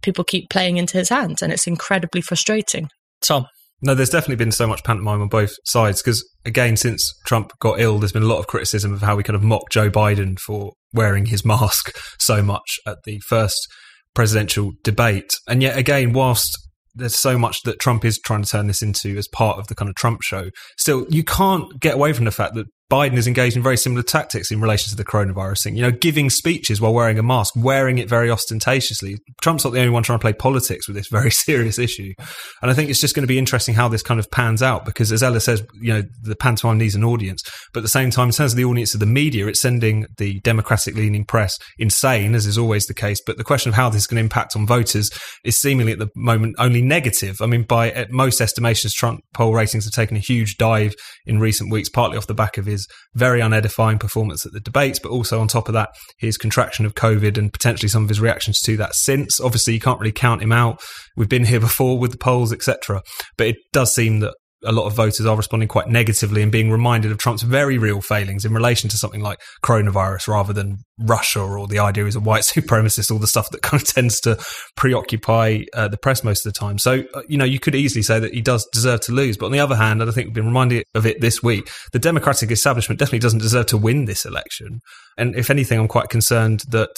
people 0.00 0.22
keep 0.22 0.48
playing 0.48 0.76
into 0.76 0.96
his 0.96 1.08
hands 1.08 1.42
and 1.42 1.52
it's 1.52 1.66
incredibly 1.66 2.20
frustrating. 2.20 2.88
Tom. 3.20 3.46
No, 3.82 3.94
there's 3.94 4.10
definitely 4.10 4.42
been 4.42 4.52
so 4.52 4.66
much 4.66 4.82
pantomime 4.84 5.20
on 5.20 5.28
both 5.28 5.54
sides 5.64 6.00
because, 6.00 6.26
again, 6.44 6.76
since 6.76 7.12
Trump 7.26 7.52
got 7.60 7.80
ill, 7.80 7.98
there's 7.98 8.12
been 8.12 8.22
a 8.22 8.26
lot 8.26 8.38
of 8.38 8.46
criticism 8.46 8.94
of 8.94 9.02
how 9.02 9.16
we 9.16 9.22
kind 9.22 9.36
of 9.36 9.42
mock 9.42 9.70
Joe 9.70 9.90
Biden 9.90 10.38
for 10.38 10.72
wearing 10.92 11.26
his 11.26 11.44
mask 11.44 11.96
so 12.18 12.42
much 12.42 12.78
at 12.86 12.98
the 13.04 13.20
first 13.20 13.68
presidential 14.14 14.72
debate. 14.82 15.34
And 15.48 15.62
yet, 15.62 15.76
again, 15.76 16.12
whilst 16.12 16.56
there's 16.94 17.18
so 17.18 17.36
much 17.36 17.62
that 17.64 17.80
Trump 17.80 18.04
is 18.04 18.18
trying 18.18 18.42
to 18.42 18.48
turn 18.48 18.68
this 18.68 18.80
into 18.80 19.18
as 19.18 19.28
part 19.28 19.58
of 19.58 19.66
the 19.66 19.74
kind 19.74 19.88
of 19.88 19.96
Trump 19.96 20.22
show, 20.22 20.50
still, 20.78 21.06
you 21.10 21.24
can't 21.24 21.80
get 21.80 21.94
away 21.94 22.12
from 22.12 22.24
the 22.24 22.30
fact 22.30 22.54
that 22.54 22.66
Biden 22.94 23.16
is 23.16 23.26
engaged 23.26 23.56
in 23.56 23.62
very 23.62 23.76
similar 23.76 24.04
tactics 24.04 24.52
in 24.52 24.60
relation 24.60 24.88
to 24.88 24.94
the 24.94 25.04
coronavirus 25.04 25.64
thing. 25.64 25.74
You 25.74 25.82
know, 25.82 25.90
giving 25.90 26.30
speeches 26.30 26.80
while 26.80 26.94
wearing 26.94 27.18
a 27.18 27.24
mask, 27.24 27.54
wearing 27.56 27.98
it 27.98 28.08
very 28.08 28.30
ostentatiously. 28.30 29.16
Trump's 29.42 29.64
not 29.64 29.72
the 29.72 29.80
only 29.80 29.90
one 29.90 30.04
trying 30.04 30.20
to 30.20 30.22
play 30.22 30.32
politics 30.32 30.86
with 30.86 30.94
this 30.94 31.08
very 31.08 31.30
serious 31.32 31.76
issue. 31.76 32.14
And 32.62 32.70
I 32.70 32.74
think 32.74 32.90
it's 32.90 33.00
just 33.00 33.16
going 33.16 33.24
to 33.24 33.26
be 33.26 33.36
interesting 33.36 33.74
how 33.74 33.88
this 33.88 34.04
kind 34.04 34.20
of 34.20 34.30
pans 34.30 34.62
out 34.62 34.84
because, 34.84 35.10
as 35.10 35.24
Ella 35.24 35.40
says, 35.40 35.66
you 35.80 35.92
know, 35.92 36.02
the 36.22 36.36
pantomime 36.36 36.78
needs 36.78 36.94
an 36.94 37.02
audience. 37.02 37.42
But 37.72 37.80
at 37.80 37.82
the 37.82 37.88
same 37.88 38.12
time, 38.12 38.28
in 38.28 38.32
terms 38.32 38.52
of 38.52 38.56
the 38.56 38.64
audience 38.64 38.94
of 38.94 39.00
the 39.00 39.06
media, 39.06 39.48
it's 39.48 39.60
sending 39.60 40.06
the 40.16 40.38
Democratic 40.40 40.94
leaning 40.94 41.24
press 41.24 41.58
insane, 41.80 42.36
as 42.36 42.46
is 42.46 42.56
always 42.56 42.86
the 42.86 42.94
case. 42.94 43.20
But 43.26 43.38
the 43.38 43.44
question 43.44 43.70
of 43.70 43.74
how 43.74 43.90
this 43.90 44.02
is 44.02 44.06
going 44.06 44.18
to 44.18 44.24
impact 44.24 44.54
on 44.54 44.68
voters 44.68 45.10
is 45.44 45.60
seemingly 45.60 45.90
at 45.90 45.98
the 45.98 46.10
moment 46.14 46.54
only 46.60 46.80
negative. 46.80 47.38
I 47.40 47.46
mean, 47.46 47.64
by 47.64 48.06
most 48.08 48.40
estimations, 48.40 48.94
Trump 48.94 49.24
poll 49.34 49.52
ratings 49.52 49.84
have 49.84 49.94
taken 49.94 50.16
a 50.16 50.20
huge 50.20 50.58
dive 50.58 50.94
in 51.26 51.40
recent 51.40 51.72
weeks, 51.72 51.88
partly 51.88 52.16
off 52.16 52.28
the 52.28 52.34
back 52.34 52.56
of 52.56 52.66
his 52.66 52.83
very 53.14 53.40
unedifying 53.40 53.98
performance 53.98 54.44
at 54.44 54.52
the 54.52 54.60
debates, 54.60 54.98
but 54.98 55.10
also 55.10 55.40
on 55.40 55.48
top 55.48 55.68
of 55.68 55.74
that, 55.74 55.90
his 56.18 56.36
contraction 56.36 56.86
of 56.86 56.94
COVID 56.94 57.38
and 57.38 57.52
potentially 57.52 57.88
some 57.88 58.02
of 58.02 58.08
his 58.08 58.20
reactions 58.20 58.60
to 58.62 58.76
that 58.76 58.94
since. 58.94 59.40
Obviously, 59.40 59.74
you 59.74 59.80
can't 59.80 60.00
really 60.00 60.12
count 60.12 60.42
him 60.42 60.52
out. 60.52 60.80
We've 61.16 61.28
been 61.28 61.44
here 61.44 61.60
before 61.60 61.98
with 61.98 62.12
the 62.12 62.18
polls, 62.18 62.52
etc. 62.52 63.02
But 63.36 63.48
it 63.48 63.56
does 63.72 63.94
seem 63.94 64.20
that 64.20 64.34
a 64.64 64.72
lot 64.72 64.86
of 64.86 64.94
voters 64.94 65.26
are 65.26 65.36
responding 65.36 65.68
quite 65.68 65.88
negatively 65.88 66.42
and 66.42 66.50
being 66.50 66.70
reminded 66.70 67.12
of 67.12 67.18
Trump's 67.18 67.42
very 67.42 67.78
real 67.78 68.00
failings 68.00 68.44
in 68.44 68.52
relation 68.52 68.88
to 68.90 68.96
something 68.96 69.20
like 69.20 69.40
coronavirus 69.64 70.28
rather 70.28 70.52
than 70.52 70.78
Russia 70.98 71.40
or 71.40 71.66
the 71.66 71.78
idea 71.78 72.04
he's 72.04 72.16
a 72.16 72.20
white 72.20 72.42
supremacist, 72.44 73.10
all 73.10 73.18
the 73.18 73.26
stuff 73.26 73.50
that 73.50 73.62
kind 73.62 73.82
of 73.82 73.88
tends 73.88 74.20
to 74.20 74.38
preoccupy 74.76 75.62
uh, 75.74 75.88
the 75.88 75.96
press 75.96 76.24
most 76.24 76.46
of 76.46 76.52
the 76.52 76.58
time. 76.58 76.78
So, 76.78 77.04
uh, 77.14 77.22
you 77.28 77.36
know, 77.36 77.44
you 77.44 77.60
could 77.60 77.74
easily 77.74 78.02
say 78.02 78.18
that 78.18 78.34
he 78.34 78.40
does 78.40 78.66
deserve 78.72 79.00
to 79.02 79.12
lose. 79.12 79.36
But 79.36 79.46
on 79.46 79.52
the 79.52 79.60
other 79.60 79.76
hand, 79.76 80.00
and 80.00 80.10
I 80.10 80.14
think 80.14 80.28
we've 80.28 80.34
been 80.34 80.46
reminded 80.46 80.84
of 80.94 81.06
it 81.06 81.20
this 81.20 81.42
week, 81.42 81.70
the 81.92 81.98
Democratic 81.98 82.50
establishment 82.50 82.98
definitely 82.98 83.20
doesn't 83.20 83.40
deserve 83.40 83.66
to 83.66 83.76
win 83.76 84.04
this 84.04 84.24
election. 84.24 84.80
And 85.16 85.36
if 85.36 85.50
anything, 85.50 85.78
I'm 85.78 85.88
quite 85.88 86.08
concerned 86.08 86.62
that 86.68 86.90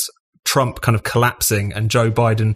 Trump 0.44 0.80
kind 0.80 0.94
of 0.94 1.02
collapsing 1.02 1.72
and 1.72 1.90
Joe 1.90 2.10
Biden 2.10 2.54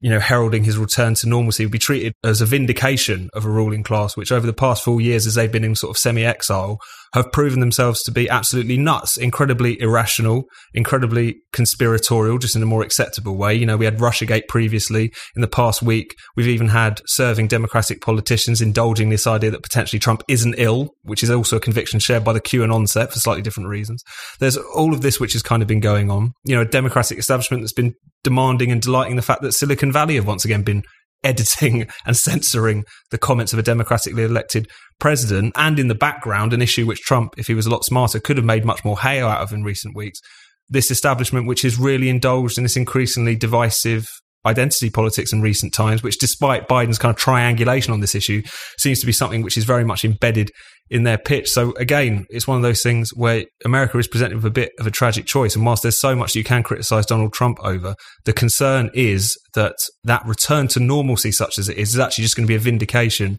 you 0.00 0.10
know, 0.10 0.20
heralding 0.20 0.64
his 0.64 0.76
return 0.76 1.14
to 1.14 1.28
normalcy 1.28 1.64
would 1.64 1.72
be 1.72 1.78
treated 1.78 2.14
as 2.22 2.40
a 2.40 2.46
vindication 2.46 3.30
of 3.32 3.44
a 3.44 3.50
ruling 3.50 3.82
class, 3.82 4.16
which 4.16 4.32
over 4.32 4.46
the 4.46 4.52
past 4.52 4.84
four 4.84 5.00
years, 5.00 5.26
as 5.26 5.34
they've 5.34 5.52
been 5.52 5.64
in 5.64 5.74
sort 5.74 5.90
of 5.90 5.98
semi 5.98 6.24
exile, 6.24 6.78
have 7.14 7.30
proven 7.30 7.60
themselves 7.60 8.02
to 8.02 8.10
be 8.10 8.28
absolutely 8.28 8.76
nuts, 8.76 9.16
incredibly 9.16 9.80
irrational, 9.80 10.44
incredibly 10.74 11.36
conspiratorial, 11.52 12.38
just 12.38 12.56
in 12.56 12.62
a 12.62 12.66
more 12.66 12.82
acceptable 12.82 13.36
way. 13.36 13.54
You 13.54 13.66
know, 13.66 13.76
we 13.76 13.84
had 13.84 13.98
Russiagate 13.98 14.48
previously. 14.48 15.12
In 15.36 15.40
the 15.40 15.48
past 15.48 15.80
week, 15.80 16.16
we've 16.36 16.48
even 16.48 16.68
had 16.68 17.00
serving 17.06 17.46
Democratic 17.46 18.00
politicians 18.02 18.60
indulging 18.60 19.10
this 19.10 19.28
idea 19.28 19.52
that 19.52 19.62
potentially 19.62 20.00
Trump 20.00 20.24
isn't 20.28 20.56
ill, 20.58 20.90
which 21.02 21.22
is 21.22 21.30
also 21.30 21.56
a 21.56 21.60
conviction 21.60 22.00
shared 22.00 22.24
by 22.24 22.32
the 22.32 22.40
QAnon 22.40 22.88
set 22.88 23.12
for 23.12 23.20
slightly 23.20 23.42
different 23.42 23.68
reasons. 23.68 24.02
There's 24.40 24.56
all 24.56 24.92
of 24.92 25.00
this 25.00 25.20
which 25.20 25.34
has 25.34 25.42
kind 25.42 25.62
of 25.62 25.68
been 25.68 25.80
going 25.80 26.10
on. 26.10 26.32
You 26.44 26.56
know, 26.56 26.62
a 26.62 26.66
Democratic 26.66 27.18
establishment 27.18 27.62
that's 27.62 27.72
been 27.72 27.94
demanding 28.24 28.72
and 28.72 28.82
delighting 28.82 29.14
the 29.14 29.22
fact 29.22 29.42
that 29.42 29.52
Silicon 29.52 29.92
Valley 29.92 30.16
have 30.16 30.26
once 30.26 30.44
again 30.44 30.62
been 30.62 30.82
editing 31.24 31.88
and 32.06 32.16
censoring 32.16 32.84
the 33.10 33.18
comments 33.18 33.52
of 33.52 33.58
a 33.58 33.62
democratically 33.62 34.22
elected 34.22 34.68
president, 35.00 35.52
and 35.56 35.78
in 35.78 35.88
the 35.88 35.94
background, 35.94 36.52
an 36.52 36.62
issue 36.62 36.86
which 36.86 37.02
Trump, 37.02 37.34
if 37.36 37.46
he 37.46 37.54
was 37.54 37.66
a 37.66 37.70
lot 37.70 37.84
smarter, 37.84 38.20
could 38.20 38.36
have 38.36 38.46
made 38.46 38.64
much 38.64 38.84
more 38.84 39.00
hay 39.00 39.20
out 39.20 39.40
of 39.40 39.52
in 39.52 39.64
recent 39.64 39.96
weeks. 39.96 40.20
This 40.68 40.90
establishment, 40.90 41.46
which 41.46 41.64
is 41.64 41.78
really 41.78 42.08
indulged 42.08 42.56
in 42.56 42.64
this 42.64 42.76
increasingly 42.76 43.36
divisive 43.36 44.06
identity 44.46 44.90
politics 44.90 45.32
in 45.32 45.40
recent 45.40 45.72
times, 45.72 46.02
which, 46.02 46.18
despite 46.18 46.68
Biden's 46.68 46.98
kind 46.98 47.10
of 47.10 47.16
triangulation 47.16 47.92
on 47.92 48.00
this 48.00 48.14
issue, 48.14 48.42
seems 48.78 49.00
to 49.00 49.06
be 49.06 49.12
something 49.12 49.42
which 49.42 49.56
is 49.56 49.64
very 49.64 49.84
much 49.84 50.04
embedded 50.04 50.50
in 50.90 51.04
their 51.04 51.18
pitch. 51.18 51.50
So 51.50 51.72
again, 51.72 52.26
it's 52.28 52.46
one 52.46 52.56
of 52.56 52.62
those 52.62 52.82
things 52.82 53.10
where 53.14 53.44
America 53.64 53.98
is 53.98 54.06
presented 54.06 54.36
with 54.36 54.44
a 54.44 54.50
bit 54.50 54.72
of 54.78 54.86
a 54.86 54.90
tragic 54.90 55.24
choice. 55.24 55.56
And 55.56 55.64
whilst 55.64 55.82
there's 55.82 55.98
so 55.98 56.14
much 56.14 56.34
you 56.34 56.44
can 56.44 56.62
criticize 56.62 57.06
Donald 57.06 57.32
Trump 57.32 57.58
over, 57.62 57.94
the 58.24 58.32
concern 58.34 58.90
is 58.92 59.36
that 59.54 59.76
that 60.04 60.26
return 60.26 60.68
to 60.68 60.80
normalcy, 60.80 61.32
such 61.32 61.58
as 61.58 61.68
it 61.68 61.78
is, 61.78 61.94
is 61.94 61.98
actually 61.98 62.22
just 62.22 62.36
going 62.36 62.46
to 62.46 62.50
be 62.50 62.56
a 62.56 62.60
vindication 62.60 63.38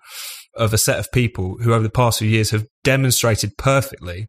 of 0.56 0.74
a 0.74 0.78
set 0.78 0.98
of 0.98 1.12
people 1.12 1.58
who 1.62 1.74
over 1.74 1.84
the 1.84 1.90
past 1.90 2.20
few 2.20 2.30
years 2.30 2.52
have 2.52 2.66
demonstrated 2.84 3.52
perfectly 3.58 4.28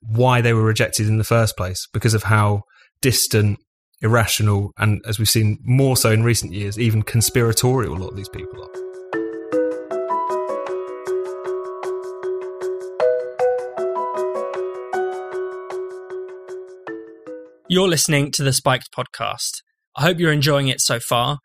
why 0.00 0.40
they 0.40 0.52
were 0.52 0.62
rejected 0.62 1.06
in 1.06 1.18
the 1.18 1.24
first 1.24 1.56
place 1.56 1.86
because 1.92 2.14
of 2.14 2.24
how 2.24 2.62
distant 3.00 3.58
irrational 4.02 4.72
and 4.78 5.00
as 5.06 5.18
we've 5.18 5.28
seen 5.28 5.58
more 5.62 5.96
so 5.96 6.10
in 6.10 6.22
recent 6.22 6.52
years 6.52 6.78
even 6.78 7.02
conspiratorial 7.02 7.96
a 7.96 7.98
lot 7.98 8.08
of 8.08 8.16
these 8.16 8.28
people 8.28 8.62
are 8.62 8.86
You're 17.68 17.88
listening 17.88 18.30
to 18.32 18.44
the 18.44 18.52
Spiked 18.52 18.92
podcast. 18.96 19.62
I 19.96 20.02
hope 20.02 20.20
you're 20.20 20.30
enjoying 20.30 20.68
it 20.68 20.80
so 20.80 21.00
far. 21.00 21.38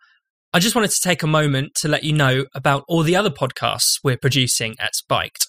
I 0.54 0.60
just 0.60 0.76
wanted 0.76 0.92
to 0.92 1.02
take 1.04 1.24
a 1.24 1.28
moment 1.28 1.74
to 1.78 1.88
let 1.88 2.04
you 2.04 2.14
know 2.14 2.46
about 2.54 2.84
all 2.88 3.02
the 3.02 3.16
other 3.16 3.32
podcasts 3.32 3.96
we're 4.04 4.20
producing 4.22 4.76
at 4.80 4.94
Spiked. 4.94 5.48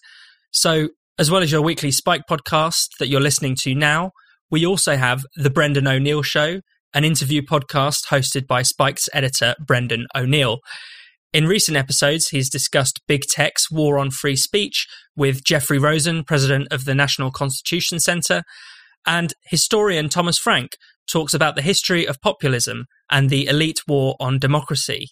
So, 0.51 0.89
as 1.19 1.31
well 1.31 1.43
as 1.43 1.53
your 1.53 1.61
weekly 1.61 1.91
Spike 1.91 2.23
podcast 2.29 2.87
that 2.99 3.09
you're 3.09 3.21
listening 3.21 3.55
to 3.61 3.75
now, 3.75 4.13
we 4.51 4.65
also 4.65 4.97
have 4.97 5.27
The 5.37 5.51
Brendan 5.51 5.87
O'Neill 5.87 6.23
Show, 6.23 6.63
an 6.95 7.05
interview 7.05 7.43
podcast 7.43 8.07
hosted 8.07 8.47
by 8.47 8.63
Spike's 8.63 9.09
editor, 9.13 9.55
Brendan 9.65 10.07
O'Neill. 10.15 10.59
In 11.33 11.47
recent 11.47 11.77
episodes, 11.77 12.29
he's 12.29 12.51
discussed 12.51 13.01
big 13.09 13.23
tech's 13.23 13.71
war 13.71 13.99
on 13.99 14.11
free 14.11 14.37
speech 14.37 14.87
with 15.17 15.45
Jeffrey 15.45 15.79
Rosen, 15.79 16.25
president 16.25 16.69
of 16.71 16.85
the 16.85 16.95
National 16.95 17.31
Constitution 17.31 17.99
Center, 18.01 18.43
and 19.07 19.33
historian 19.47 20.09
Thomas 20.09 20.39
Frank 20.39 20.73
talks 21.11 21.35
about 21.35 21.57
the 21.57 21.63
history 21.63 22.07
of 22.07 22.21
populism 22.21 22.85
and 23.11 23.31
the 23.31 23.47
elite 23.47 23.81
war 23.89 24.15
on 24.21 24.39
democracy. 24.39 25.09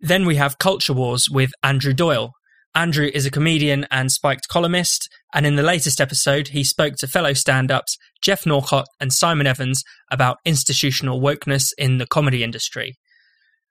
Then 0.00 0.26
we 0.26 0.36
have 0.36 0.58
Culture 0.58 0.92
Wars 0.92 1.28
with 1.30 1.52
Andrew 1.62 1.92
Doyle. 1.92 2.32
Andrew 2.74 3.10
is 3.12 3.26
a 3.26 3.30
comedian 3.30 3.86
and 3.90 4.10
spiked 4.10 4.48
columnist, 4.48 5.08
and 5.34 5.44
in 5.44 5.56
the 5.56 5.62
latest 5.62 6.00
episode, 6.00 6.48
he 6.48 6.64
spoke 6.64 6.96
to 6.96 7.06
fellow 7.06 7.34
stand 7.34 7.70
ups 7.70 7.98
Geoff 8.22 8.46
Norcott 8.46 8.86
and 8.98 9.12
Simon 9.12 9.46
Evans 9.46 9.82
about 10.10 10.38
institutional 10.44 11.20
wokeness 11.20 11.72
in 11.76 11.98
the 11.98 12.06
comedy 12.06 12.42
industry. 12.42 12.96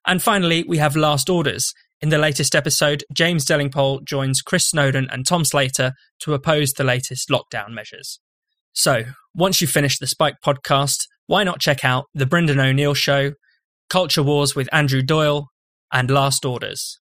And 0.06 0.22
finally, 0.22 0.64
we 0.68 0.78
have 0.78 0.96
Last 0.96 1.30
Orders. 1.30 1.74
In 2.00 2.10
the 2.10 2.18
latest 2.18 2.56
episode, 2.56 3.04
James 3.14 3.46
Delingpole 3.46 4.04
joins 4.04 4.42
Chris 4.42 4.68
Snowdon 4.68 5.08
and 5.12 5.26
Tom 5.26 5.46
Slater 5.46 5.94
to 6.20 6.34
oppose 6.34 6.74
the 6.74 6.84
latest 6.84 7.30
lockdown 7.30 7.72
measures. 7.72 8.20
So, 8.74 9.04
once 9.36 9.62
you've 9.62 9.70
finished 9.72 10.00
the 10.00 10.08
Spike 10.08 10.36
podcast, 10.46 11.08
why 11.28 11.44
not 11.44 11.60
check 11.60 11.84
out 11.84 12.06
The 12.14 12.26
Brendan 12.26 12.60
O'Neill 12.60 12.94
Show, 12.94 13.34
Culture 13.90 14.24
Wars 14.24 14.56
with 14.56 14.70
Andrew 14.72 15.02
Doyle, 15.02 15.48
and 15.92 16.10
Last 16.10 16.46
Orders. 16.46 17.00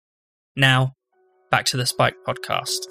Now, 0.57 0.93
back 1.51 1.65
to 1.67 1.77
the 1.77 1.87
Spike 1.87 2.17
podcast. 2.27 2.87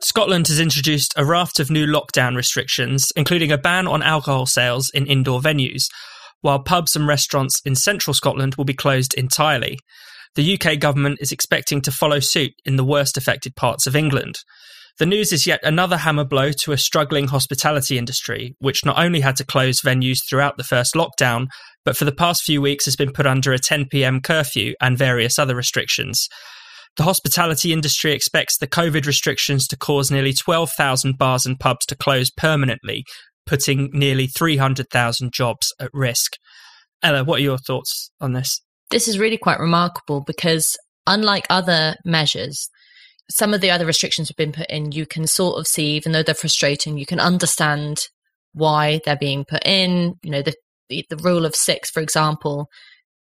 Scotland 0.00 0.46
has 0.48 0.60
introduced 0.60 1.12
a 1.16 1.24
raft 1.24 1.60
of 1.60 1.70
new 1.70 1.86
lockdown 1.86 2.36
restrictions, 2.36 3.12
including 3.16 3.50
a 3.50 3.58
ban 3.58 3.86
on 3.86 4.02
alcohol 4.02 4.46
sales 4.46 4.90
in 4.94 5.06
indoor 5.06 5.40
venues, 5.40 5.84
while 6.40 6.62
pubs 6.62 6.94
and 6.94 7.06
restaurants 7.06 7.60
in 7.64 7.74
central 7.74 8.14
Scotland 8.14 8.54
will 8.54 8.64
be 8.64 8.74
closed 8.74 9.12
entirely. 9.14 9.78
The 10.34 10.58
UK 10.58 10.78
government 10.78 11.18
is 11.20 11.32
expecting 11.32 11.80
to 11.82 11.92
follow 11.92 12.20
suit 12.20 12.52
in 12.64 12.76
the 12.76 12.84
worst 12.84 13.16
affected 13.16 13.56
parts 13.56 13.86
of 13.86 13.96
England. 13.96 14.36
The 14.98 15.06
news 15.06 15.32
is 15.32 15.44
yet 15.44 15.58
another 15.64 15.96
hammer 15.96 16.24
blow 16.24 16.52
to 16.52 16.72
a 16.72 16.78
struggling 16.78 17.26
hospitality 17.26 17.98
industry, 17.98 18.54
which 18.60 18.84
not 18.84 18.96
only 18.96 19.20
had 19.20 19.34
to 19.36 19.44
close 19.44 19.80
venues 19.80 20.18
throughout 20.28 20.56
the 20.56 20.62
first 20.62 20.94
lockdown, 20.94 21.48
but 21.84 21.96
for 21.96 22.04
the 22.04 22.12
past 22.12 22.44
few 22.44 22.62
weeks 22.62 22.84
has 22.84 22.94
been 22.94 23.12
put 23.12 23.26
under 23.26 23.52
a 23.52 23.58
10 23.58 23.86
pm 23.90 24.20
curfew 24.20 24.74
and 24.80 24.96
various 24.96 25.36
other 25.36 25.56
restrictions. 25.56 26.28
The 26.96 27.02
hospitality 27.02 27.72
industry 27.72 28.12
expects 28.12 28.56
the 28.56 28.68
COVID 28.68 29.04
restrictions 29.04 29.66
to 29.66 29.76
cause 29.76 30.12
nearly 30.12 30.32
12,000 30.32 31.18
bars 31.18 31.44
and 31.44 31.58
pubs 31.58 31.86
to 31.86 31.96
close 31.96 32.30
permanently, 32.30 33.04
putting 33.46 33.90
nearly 33.92 34.28
300,000 34.28 35.32
jobs 35.32 35.72
at 35.80 35.90
risk. 35.92 36.34
Ella, 37.02 37.24
what 37.24 37.40
are 37.40 37.42
your 37.42 37.58
thoughts 37.58 38.12
on 38.20 38.32
this? 38.32 38.60
This 38.90 39.08
is 39.08 39.18
really 39.18 39.38
quite 39.38 39.58
remarkable 39.58 40.22
because, 40.24 40.76
unlike 41.04 41.46
other 41.50 41.96
measures, 42.04 42.70
some 43.30 43.54
of 43.54 43.60
the 43.60 43.70
other 43.70 43.86
restrictions 43.86 44.28
have 44.28 44.36
been 44.36 44.52
put 44.52 44.68
in, 44.68 44.92
you 44.92 45.06
can 45.06 45.26
sort 45.26 45.58
of 45.58 45.66
see, 45.66 45.96
even 45.96 46.12
though 46.12 46.22
they're 46.22 46.34
frustrating, 46.34 46.98
you 46.98 47.06
can 47.06 47.20
understand 47.20 48.08
why 48.52 49.00
they're 49.04 49.16
being 49.16 49.44
put 49.44 49.66
in. 49.66 50.14
You 50.22 50.30
know, 50.30 50.42
the, 50.42 50.54
the, 50.88 51.16
rule 51.22 51.46
of 51.46 51.54
six, 51.54 51.90
for 51.90 52.00
example, 52.00 52.68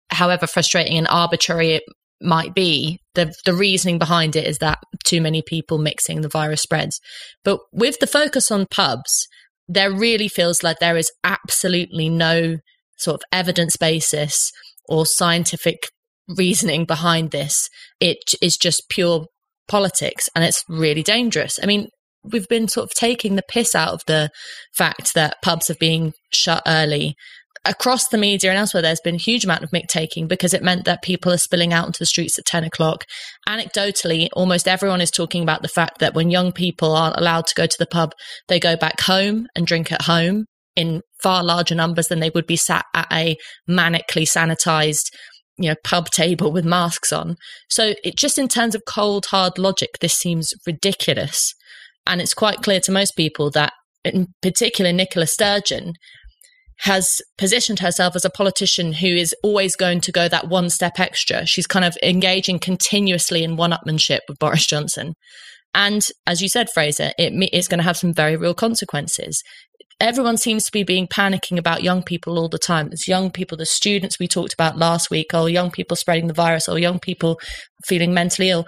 however 0.10 0.48
frustrating 0.48 0.98
and 0.98 1.08
arbitrary 1.10 1.74
it 1.74 1.84
might 2.22 2.54
be, 2.56 3.00
the, 3.16 3.34
the 3.46 3.54
reasoning 3.54 4.00
behind 4.00 4.36
it 4.36 4.48
is 4.48 4.60
that 4.60 4.80
too 5.04 5.22
many 5.22 5.42
people 5.42 5.78
mixing 5.78 6.22
the 6.22 6.30
virus 6.30 6.62
spreads. 6.62 7.00
But 7.44 7.60
with 7.72 8.00
the 8.00 8.08
focus 8.08 8.50
on 8.50 8.66
pubs, 8.72 9.28
there 9.68 9.92
really 9.92 10.28
feels 10.28 10.64
like 10.64 10.80
there 10.80 10.98
is 10.98 11.12
absolutely 11.24 12.10
no 12.10 12.58
sort 12.98 13.16
of 13.16 13.24
evidence 13.32 13.78
basis 13.78 14.52
or 14.88 15.06
scientific 15.06 15.90
reasoning 16.28 16.86
behind 16.86 17.32
this. 17.32 17.70
It 18.00 18.36
is 18.42 18.58
just 18.58 18.90
pure 18.90 19.26
politics 19.68 20.30
and 20.36 20.44
it's 20.44 20.64
really 20.68 21.04
dangerous. 21.04 21.60
I 21.62 21.66
mean, 21.66 21.88
we've 22.24 22.48
been 22.48 22.68
sort 22.68 22.86
of 22.86 22.92
taking 22.92 23.36
the 23.36 23.44
piss 23.48 23.76
out 23.76 23.94
of 23.94 24.02
the 24.08 24.30
fact 24.74 25.14
that 25.14 25.42
pubs 25.44 25.68
have 25.68 25.80
been 25.80 26.14
shut 26.34 26.64
early. 26.66 27.16
Across 27.66 28.10
the 28.10 28.18
media 28.18 28.50
and 28.50 28.60
elsewhere, 28.60 28.82
there's 28.82 29.00
been 29.02 29.16
a 29.16 29.20
huge 29.20 29.46
amount 29.46 29.64
of 29.64 29.72
mick 29.72 29.88
taking 29.88 30.28
because 30.28 30.54
it 30.54 30.64
meant 30.64 30.84
that 30.84 31.02
people 31.02 31.32
are 31.32 31.38
spilling 31.38 31.72
out 31.72 31.86
into 31.86 32.00
the 32.00 32.06
streets 32.06 32.38
at 32.38 32.46
10 32.46 32.66
o'clock. 32.66 33.06
Anecdotally, 33.48 34.28
almost 34.34 34.68
everyone 34.68 35.00
is 35.00 35.12
talking 35.12 35.44
about 35.44 35.62
the 35.62 35.70
fact 35.70 36.00
that 36.00 36.14
when 36.14 36.30
young 36.30 36.52
people 36.52 36.94
aren't 36.94 37.18
allowed 37.18 37.48
to 37.48 37.56
go 37.56 37.66
to 37.66 37.78
the 37.80 37.88
pub, 37.88 38.12
they 38.50 38.60
go 38.60 38.76
back 38.76 39.00
home 39.00 39.48
and 39.56 39.66
drink 39.66 39.94
at 39.94 40.02
home 40.02 40.46
in 40.76 41.02
far 41.22 41.44
larger 41.44 41.76
numbers 41.76 42.08
than 42.08 42.20
they 42.20 42.32
would 42.32 42.48
be 42.48 42.58
sat 42.58 42.86
at 42.94 43.08
a 43.12 43.38
manically 43.70 44.28
sanitized 44.28 45.10
you 45.58 45.70
know 45.70 45.76
pub 45.84 46.10
table 46.10 46.52
with 46.52 46.66
masks 46.66 47.12
on. 47.12 47.36
So 47.70 47.94
it 48.04 48.18
just 48.18 48.38
in 48.38 48.48
terms 48.48 48.76
of 48.76 48.84
cold 48.88 49.28
hard 49.28 49.58
logic 49.58 50.00
this 50.02 50.14
seems 50.14 50.54
ridiculous. 50.66 51.54
And 52.06 52.20
it's 52.20 52.34
quite 52.34 52.62
clear 52.62 52.80
to 52.82 52.92
most 52.92 53.16
people 53.16 53.50
that 53.52 53.74
in 54.04 54.28
particular 54.42 54.92
nicola 54.92 55.28
sturgeon 55.28 55.94
has 56.80 57.22
positioned 57.38 57.80
herself 57.80 58.16
as 58.16 58.26
a 58.26 58.30
politician 58.30 58.94
who 58.94 59.08
is 59.08 59.34
always 59.44 59.76
going 59.76 60.02
to 60.02 60.12
go 60.12 60.28
that 60.28 60.50
one 60.50 60.70
step 60.70 61.00
extra. 61.00 61.46
She's 61.46 61.68
kind 61.68 61.86
of 61.86 61.96
engaging 62.04 62.60
continuously 62.60 63.44
in 63.44 63.56
one-upmanship 63.56 64.20
with 64.28 64.40
boris 64.40 64.66
johnson. 64.66 65.14
And 65.76 66.06
as 66.28 66.42
you 66.42 66.50
said 66.50 66.70
fraser 66.70 67.12
it 67.18 67.34
is 67.54 67.68
going 67.68 67.80
to 67.80 67.86
have 67.86 67.98
some 67.98 68.14
very 68.14 68.36
real 68.36 68.54
consequences 68.54 69.42
everyone 70.04 70.38
seems 70.38 70.66
to 70.66 70.72
be 70.72 70.84
being 70.84 71.08
panicking 71.08 71.58
about 71.58 71.82
young 71.82 72.04
people 72.04 72.38
all 72.38 72.50
the 72.50 72.60
time. 72.60 72.90
There's 72.90 73.08
young 73.08 73.32
people, 73.32 73.58
the 73.58 73.66
students 73.66 74.20
we 74.20 74.28
talked 74.28 74.54
about 74.54 74.78
last 74.78 75.10
week, 75.10 75.34
or 75.34 75.50
young 75.50 75.72
people 75.72 75.96
spreading 75.96 76.28
the 76.28 76.34
virus, 76.34 76.68
or 76.68 76.78
young 76.78 77.00
people 77.00 77.40
feeling 77.86 78.14
mentally 78.14 78.50
ill. 78.50 78.66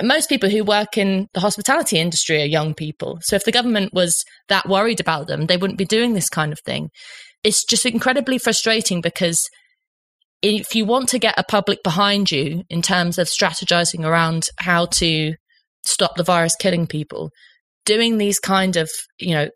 Most 0.00 0.28
people 0.28 0.48
who 0.48 0.62
work 0.62 0.96
in 0.96 1.26
the 1.34 1.40
hospitality 1.40 1.98
industry 1.98 2.40
are 2.40 2.46
young 2.46 2.74
people. 2.74 3.18
So 3.22 3.34
if 3.34 3.44
the 3.44 3.52
government 3.52 3.92
was 3.92 4.24
that 4.48 4.68
worried 4.68 5.00
about 5.00 5.26
them, 5.26 5.46
they 5.46 5.56
wouldn't 5.56 5.78
be 5.78 5.84
doing 5.84 6.14
this 6.14 6.28
kind 6.28 6.52
of 6.52 6.60
thing. 6.60 6.90
It's 7.42 7.64
just 7.64 7.84
incredibly 7.84 8.38
frustrating 8.38 9.00
because 9.00 9.48
if 10.42 10.74
you 10.76 10.84
want 10.84 11.08
to 11.08 11.18
get 11.18 11.34
a 11.36 11.44
public 11.44 11.82
behind 11.82 12.30
you 12.30 12.62
in 12.70 12.80
terms 12.80 13.18
of 13.18 13.26
strategizing 13.26 14.04
around 14.04 14.48
how 14.60 14.86
to 14.86 15.34
stop 15.84 16.14
the 16.16 16.22
virus 16.22 16.54
killing 16.54 16.86
people, 16.86 17.30
doing 17.84 18.18
these 18.18 18.38
kind 18.38 18.76
of, 18.76 18.88
you 19.18 19.34
know, 19.34 19.48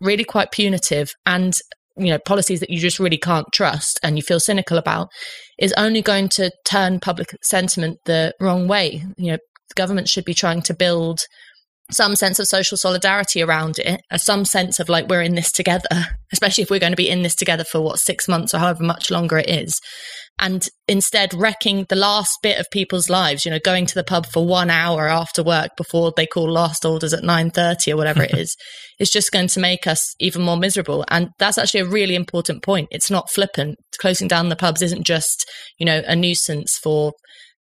really 0.00 0.24
quite 0.24 0.50
punitive 0.50 1.10
and 1.26 1.54
you 1.96 2.06
know 2.06 2.18
policies 2.24 2.60
that 2.60 2.70
you 2.70 2.78
just 2.78 2.98
really 2.98 3.18
can't 3.18 3.46
trust 3.52 3.98
and 4.02 4.16
you 4.16 4.22
feel 4.22 4.40
cynical 4.40 4.78
about 4.78 5.08
is 5.58 5.74
only 5.76 6.00
going 6.00 6.28
to 6.28 6.50
turn 6.64 7.00
public 7.00 7.28
sentiment 7.42 7.98
the 8.06 8.32
wrong 8.40 8.68
way 8.68 9.04
you 9.16 9.32
know 9.32 9.38
the 9.68 9.74
government 9.74 10.08
should 10.08 10.24
be 10.24 10.34
trying 10.34 10.62
to 10.62 10.74
build 10.74 11.20
some 11.92 12.14
sense 12.16 12.38
of 12.38 12.46
social 12.46 12.76
solidarity 12.76 13.42
around 13.42 13.78
it, 13.78 14.00
uh, 14.10 14.18
some 14.18 14.44
sense 14.44 14.78
of 14.78 14.88
like 14.88 15.08
we're 15.08 15.22
in 15.22 15.34
this 15.34 15.52
together, 15.52 15.88
especially 16.32 16.62
if 16.62 16.70
we're 16.70 16.80
going 16.80 16.92
to 16.92 16.96
be 16.96 17.08
in 17.08 17.22
this 17.22 17.34
together 17.34 17.64
for 17.64 17.80
what 17.80 17.98
six 17.98 18.28
months 18.28 18.54
or 18.54 18.58
however 18.58 18.82
much 18.82 19.10
longer 19.10 19.38
it 19.38 19.48
is. 19.48 19.80
And 20.40 20.66
instead, 20.88 21.34
wrecking 21.34 21.84
the 21.90 21.96
last 21.96 22.38
bit 22.42 22.58
of 22.58 22.70
people's 22.70 23.10
lives, 23.10 23.44
you 23.44 23.50
know, 23.50 23.58
going 23.62 23.84
to 23.86 23.94
the 23.94 24.02
pub 24.02 24.26
for 24.26 24.46
one 24.46 24.70
hour 24.70 25.06
after 25.06 25.42
work 25.42 25.70
before 25.76 26.12
they 26.16 26.26
call 26.26 26.50
last 26.50 26.84
orders 26.84 27.12
at 27.12 27.22
nine 27.22 27.50
thirty 27.50 27.92
or 27.92 27.96
whatever 27.96 28.22
it 28.22 28.32
is, 28.38 28.56
is 28.98 29.10
just 29.10 29.32
going 29.32 29.48
to 29.48 29.60
make 29.60 29.86
us 29.86 30.14
even 30.18 30.42
more 30.42 30.56
miserable. 30.56 31.04
And 31.08 31.28
that's 31.38 31.58
actually 31.58 31.80
a 31.80 31.86
really 31.86 32.14
important 32.14 32.62
point. 32.62 32.88
It's 32.90 33.10
not 33.10 33.30
flippant. 33.30 33.76
Closing 33.98 34.28
down 34.28 34.48
the 34.48 34.56
pubs 34.56 34.80
isn't 34.80 35.04
just, 35.04 35.48
you 35.78 35.84
know, 35.84 36.02
a 36.06 36.16
nuisance 36.16 36.78
for 36.82 37.12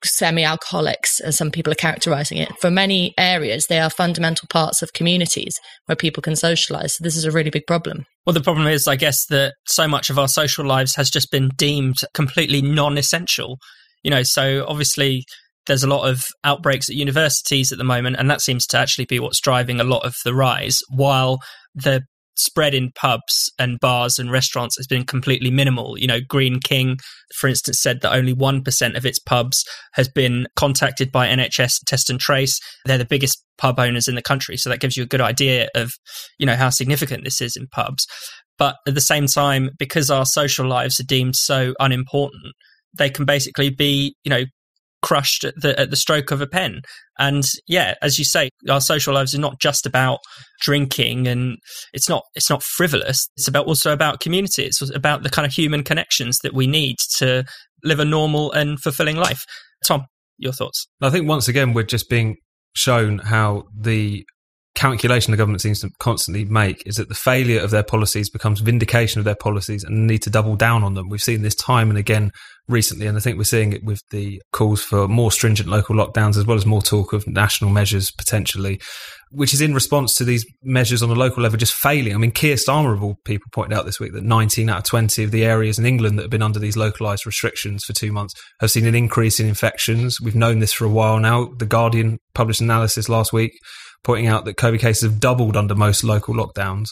semi 0.05 0.43
alcoholics, 0.43 1.21
as 1.21 1.37
some 1.37 1.51
people 1.51 1.73
are 1.73 1.77
characterizing 1.77 2.39
it. 2.39 2.51
For 2.61 2.71
many 2.71 3.13
areas, 3.19 3.67
they 3.67 3.81
are 3.81 3.91
fundamental 3.91 4.49
parts 4.51 4.83
of 4.83 4.95
communities 4.95 5.59
where 5.87 5.97
people 5.97 6.23
can 6.23 6.37
socialize. 6.37 6.95
So 6.95 7.05
this 7.05 7.17
is 7.17 7.25
a 7.25 7.31
really 7.31 7.51
big 7.51 7.67
problem. 7.67 8.07
Well, 8.25 8.35
the 8.35 8.41
problem 8.41 8.67
is, 8.67 8.87
I 8.87 8.97
guess, 8.97 9.27
that 9.27 9.55
so 9.67 9.89
much 9.89 10.09
of 10.11 10.19
our 10.19 10.29
social 10.29 10.65
lives 10.65 10.95
has 10.97 11.11
just 11.11 11.31
been 11.31 11.49
deemed 11.57 11.97
completely 12.15 12.63
non 12.63 12.97
essential. 12.97 13.59
You 14.03 14.11
know, 14.11 14.23
so 14.23 14.65
obviously 14.69 15.25
there's 15.67 15.85
a 15.85 15.89
lot 15.89 16.09
of 16.09 16.25
outbreaks 16.45 16.89
at 16.89 16.97
universities 16.97 17.73
at 17.73 17.79
the 17.79 17.85
moment, 17.85 18.17
and 18.19 18.31
that 18.31 18.41
seems 18.41 18.67
to 18.69 18.79
actually 18.79 19.07
be 19.07 19.19
what's 19.19 19.41
driving 19.41 19.81
a 19.81 19.85
lot 19.85 20.05
of 20.05 20.15
the 20.25 20.35
rise, 20.35 20.79
while 20.89 21.41
the 21.75 22.03
spread 22.37 22.75
in 22.75 22.91
pubs 22.95 23.53
and 23.59 23.79
bars 23.81 24.19
and 24.19 24.31
restaurants 24.31 24.77
has 24.77 24.87
been 24.87 25.05
completely 25.05 25.51
minimal. 25.51 25.99
You 25.99 26.07
know, 26.07 26.21
Greene 26.27 26.61
King, 26.61 26.99
for 27.37 27.49
instance, 27.49 27.81
said 27.81 28.01
that 28.01 28.15
only 28.15 28.35
1% 28.35 28.97
of 28.97 29.07
its 29.07 29.19
pubs 29.19 29.65
has 29.95 30.09
been 30.09 30.47
contacted 30.57 31.13
by 31.13 31.29
NHS 31.29 31.81
Test 31.87 32.11
and 32.11 32.19
Trace. 32.19 32.59
They're 32.85 32.99
the 32.99 33.05
biggest 33.05 33.45
pub 33.59 33.79
owners 33.79 34.09
in 34.09 34.15
the 34.15 34.23
country. 34.23 34.57
So 34.57 34.71
that 34.71 34.81
gives 34.81 34.97
you 34.97 35.03
a 35.03 35.07
good 35.07 35.21
idea 35.21 35.69
of, 35.75 35.93
you 36.39 36.47
know, 36.47 36.57
how 36.57 36.71
significant 36.71 37.25
this 37.25 37.41
is 37.41 37.57
in 37.57 37.67
pubs. 37.69 38.07
But 38.59 38.77
at 38.87 38.95
the 38.95 39.01
same 39.01 39.27
time, 39.27 39.71
because 39.79 40.11
our 40.11 40.27
social 40.27 40.67
lives 40.67 41.01
are 41.01 41.05
deemed 41.05 41.37
so 41.37 41.75
unimportant, 41.81 42.55
they 42.97 43.11
can 43.11 43.25
basically 43.25 43.71
be, 43.71 44.15
you 44.25 44.31
know, 44.31 44.45
crushed 45.03 45.45
at 45.45 45.55
the, 45.61 45.79
at 45.79 45.91
the 45.91 45.97
stroke 45.97 46.31
of 46.31 46.41
a 46.41 46.47
pen. 46.47 46.81
And 47.19 47.45
yeah, 47.67 47.95
as 48.03 48.19
you 48.19 48.25
say, 48.25 48.49
our 48.71 48.81
social 48.81 49.15
lives 49.15 49.35
are 49.35 49.41
not 49.41 49.61
just 49.61 49.87
about 49.87 50.21
drinking 50.61 51.27
and 51.27 51.59
it's 51.93 52.09
not, 52.09 52.23
it's 52.35 52.49
not 52.49 52.63
frivolous. 52.63 53.29
It's 53.37 53.49
about 53.49 53.67
also 53.67 53.93
about 53.93 54.21
community. 54.21 54.65
It's 54.65 54.81
about 54.95 55.23
the 55.23 55.31
kind 55.31 55.47
of 55.47 55.53
human 55.53 55.83
connections 55.83 56.39
that 56.43 56.55
we 56.55 56.67
need 56.67 56.97
to 57.19 57.45
live 57.85 58.01
a 58.01 58.05
normal 58.05 58.53
and 58.53 58.81
fulfilling 58.81 59.17
life. 59.17 59.45
Tom, 59.87 60.07
your 60.39 60.53
thoughts? 60.53 60.87
I 61.01 61.11
think 61.11 61.29
once 61.29 61.49
again, 61.49 61.73
we're 61.73 61.83
just 61.83 62.09
being 62.09 62.37
shown 62.75 63.19
how 63.19 63.65
the 63.77 64.25
calculation 64.75 65.31
the 65.31 65.37
government 65.37 65.61
seems 65.61 65.81
to 65.81 65.91
constantly 65.99 66.45
make 66.45 66.83
is 66.87 66.97
that 66.97 67.09
the 67.09 67.15
failure 67.15 67.61
of 67.61 67.71
their 67.71 67.83
policies 67.83 68.31
becomes 68.31 68.61
vindication 68.61 69.19
of 69.19 69.25
their 69.25 69.37
policies 69.37 69.85
and 69.85 70.07
need 70.07 70.23
to 70.23 70.31
double 70.31 70.57
down 70.57 70.83
on 70.83 70.95
them. 70.95 71.09
We've 71.09 71.23
seen 71.23 71.43
this 71.43 71.55
time 71.55 71.91
and 71.91 71.99
again 71.99 72.33
recently, 72.69 73.07
and 73.07 73.17
I 73.17 73.21
think 73.21 73.37
we're 73.37 73.45
seeing 73.45 73.73
it 73.73 73.85
with 73.85 74.03
the 74.11 74.41
calls 74.53 74.83
for 74.83 75.09
more 75.09 75.31
stringent 75.31 75.69
local 75.69 75.95
lockdowns 75.95 76.39
as 76.39 76.47
well 76.47 76.57
as 76.57 76.65
more 76.65 76.81
talk 76.81 77.13
of 77.13 77.27
national 77.27 77.71
measures 77.71 78.11
potentially, 78.11 78.81
which 79.31 79.53
is 79.53 79.61
in 79.61 79.75
response 79.75 80.15
to 80.15 80.25
these 80.25 80.47
measures 80.63 81.03
on 81.03 81.11
a 81.11 81.15
local 81.15 81.43
level 81.43 81.59
just 81.59 81.75
failing. 81.75 82.15
I 82.15 82.19
mean, 82.19 82.31
Keir 82.31 82.57
Starmer 82.57 82.95
of 82.95 83.03
all 83.03 83.19
people 83.25 83.49
pointed 83.53 83.77
out 83.77 83.85
this 83.85 84.01
week 84.01 84.13
that 84.15 84.25
19 84.25 84.71
out 84.71 84.79
of 84.79 84.85
20 84.85 85.25
of 85.25 85.31
the 85.33 85.45
areas 85.45 85.79
in 85.79 85.85
England 85.85 86.19
that 86.19 86.23
have 86.23 86.31
been 86.31 86.43
under 86.43 86.59
these 86.59 86.77
localised 86.77 87.27
restrictions 87.27 87.85
for 87.85 87.93
two 87.93 88.13
months 88.13 88.35
have 88.61 88.71
seen 88.71 88.87
an 88.87 88.95
increase 88.95 89.39
in 89.39 89.47
infections. 89.47 90.21
We've 90.21 90.35
known 90.35 90.61
this 90.61 90.73
for 90.73 90.87
a 90.87 90.91
while 90.91 91.19
now. 91.19 91.51
The 91.59 91.67
Guardian 91.67 92.19
published 92.35 92.63
analysis 92.63 93.09
last 93.09 93.33
week 93.35 93.53
pointing 94.05 94.27
out 94.27 94.45
that 94.45 94.57
COVID 94.57 94.81
cases 94.81 95.03
have 95.03 95.21
doubled 95.21 95.57
under 95.57 95.75
most 95.75 96.05
local 96.05 96.35
lockdowns. 96.35 96.89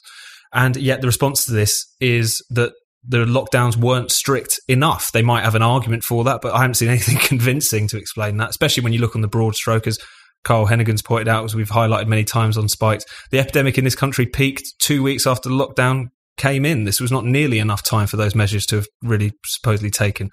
And 0.53 0.77
yet 0.77 1.01
the 1.01 1.07
response 1.07 1.45
to 1.45 1.53
this 1.53 1.87
is 2.01 2.45
that 2.51 2.73
the 3.07 3.25
lockdowns 3.25 3.77
weren't 3.77 4.11
strict 4.11 4.61
enough. 4.69 5.13
They 5.13 5.23
might 5.23 5.45
have 5.45 5.55
an 5.55 5.63
argument 5.63 6.05
for 6.05 6.25
that, 6.25 6.41
but 6.43 6.55
I 6.55 6.61
haven't 6.61 6.75
seen 6.75 6.89
anything 6.91 7.19
convincing 7.19 7.89
to 7.89 7.97
explain 7.97 8.37
that, 8.39 8.51
especially 8.51 8.83
when 8.83 8.93
you 8.93 9.01
look 9.01 9.17
on 9.17 9.23
the 9.23 9.29
broad 9.29 9.55
stroke, 9.55 9.87
as 9.87 9.99
Carl 10.45 10.67
Heneghan's 10.67 11.03
pointed 11.03 11.29
out, 11.29 11.45
as 11.45 11.55
we've 11.55 11.69
highlighted 11.69 12.09
many 12.09 12.25
times 12.25 12.57
on 12.57 12.69
Spiked. 12.69 13.05
The 13.31 13.39
epidemic 13.39 13.79
in 13.79 13.85
this 13.85 13.95
country 13.95 14.27
peaked 14.27 14.75
two 14.79 15.03
weeks 15.03 15.27
after 15.27 15.49
the 15.49 15.55
lockdown 15.55 16.07
came 16.37 16.65
in. 16.65 16.85
This 16.85 17.01
was 17.01 17.13
not 17.13 17.25
nearly 17.25 17.59
enough 17.59 17.83
time 17.83 18.07
for 18.07 18.17
those 18.17 18.35
measures 18.35 18.65
to 18.67 18.77
have 18.77 18.87
really 19.03 19.33
supposedly 19.45 19.91
taken 19.91 20.31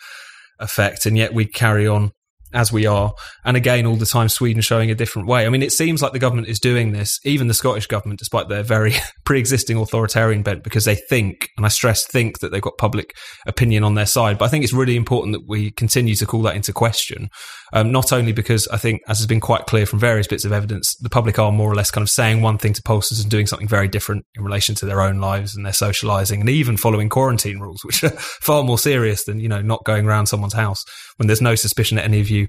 effect. 0.60 1.06
And 1.06 1.18
yet 1.18 1.34
we 1.34 1.46
carry 1.46 1.88
on 1.88 2.12
as 2.54 2.72
we 2.72 2.86
are. 2.86 3.14
And 3.44 3.58
again, 3.58 3.86
all 3.86 3.96
the 3.96 4.06
time, 4.06 4.30
Sweden 4.30 4.62
showing 4.62 4.90
a 4.90 4.96
different 4.96 5.28
way. 5.28 5.46
I 5.46 5.50
mean, 5.50 5.62
it 5.62 5.72
seems 5.72 6.02
like 6.02 6.14
the 6.14 6.20
government 6.20 6.48
is 6.48 6.60
doing 6.60 6.92
this, 6.92 7.20
even 7.24 7.48
the 7.48 7.54
Scottish 7.54 7.88
government, 7.88 8.20
despite 8.20 8.48
their 8.50 8.64
very 8.64 8.94
pre 9.26 9.40
existing 9.40 9.78
authoritarian 9.78 10.44
bent, 10.44 10.64
because 10.64 10.86
they 10.86 10.96
think, 10.96 11.50
and 11.58 11.66
I 11.66 11.70
stress 11.70 12.06
think, 12.06 12.40
that 12.40 12.52
they've 12.52 12.62
got 12.62 12.78
public 12.78 13.16
opinion 13.46 13.84
on 13.84 13.96
their 13.96 14.06
side. 14.06 14.38
But 14.38 14.46
I 14.46 14.48
think 14.50 14.64
it's 14.64 14.74
really 14.74 14.96
important 14.96 15.34
that 15.34 15.48
we 15.48 15.72
continue 15.72 16.16
to 16.16 16.26
call 16.26 16.42
that 16.44 16.56
into 16.56 16.74
question. 16.74 17.30
Um, 17.74 17.92
not 17.92 18.14
only 18.14 18.32
because 18.32 18.68
I 18.70 18.78
think, 18.78 19.02
as 19.08 19.20
has 19.20 19.28
been 19.28 19.42
quite 19.42 19.66
clear 19.66 19.86
from 19.86 20.00
various 20.00 20.28
bits 20.28 20.46
of 20.46 20.54
evidence, 20.54 20.96
the 20.96 21.10
public 21.10 21.38
are 21.38 21.52
more 21.52 21.70
or 21.70 21.76
less 21.76 21.92
kind 21.92 22.04
of 22.04 22.10
saying 22.10 22.42
one 22.42 22.58
thing 22.58 22.74
to 22.74 22.82
pollsters 22.82 23.22
and 23.22 23.30
doing 23.30 23.46
something 23.46 23.68
very 23.68 23.88
different 23.88 24.26
in 24.36 24.44
relation 24.44 24.74
to 24.76 24.86
their 24.86 25.02
own 25.02 25.20
lives 25.20 25.56
and 25.56 25.66
their 25.66 25.74
socializing 25.74 26.40
and 26.40 26.50
even 26.50 26.78
following 26.78 27.10
quarantine 27.10 27.60
rules, 27.60 27.82
which 27.84 28.04
are 28.04 28.12
far 28.12 28.64
more 28.64 28.78
serious 28.78 29.26
than, 29.26 29.40
you 29.40 29.50
know, 29.50 29.62
not 29.62 29.84
going 29.84 30.06
around 30.06 30.28
someone's 30.28 30.54
house 30.54 30.84
when 31.18 31.28
there's 31.28 31.42
no 31.42 31.56
suspicion 31.56 31.98
that 31.98 32.06
any 32.06 32.22
of 32.22 32.30
you 32.30 32.47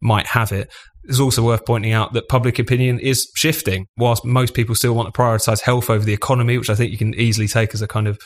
might 0.00 0.26
have 0.28 0.52
it. 0.52 0.72
It's 1.04 1.20
also 1.20 1.42
worth 1.42 1.64
pointing 1.64 1.92
out 1.92 2.12
that 2.12 2.28
public 2.28 2.58
opinion 2.58 2.98
is 3.00 3.30
shifting. 3.34 3.86
Whilst 3.96 4.24
most 4.24 4.54
people 4.54 4.74
still 4.74 4.94
want 4.94 5.12
to 5.12 5.18
prioritize 5.18 5.62
health 5.62 5.88
over 5.90 6.04
the 6.04 6.12
economy, 6.12 6.58
which 6.58 6.70
I 6.70 6.74
think 6.74 6.92
you 6.92 6.98
can 6.98 7.14
easily 7.14 7.48
take 7.48 7.74
as 7.74 7.82
a 7.82 7.88
kind 7.88 8.06
of, 8.06 8.18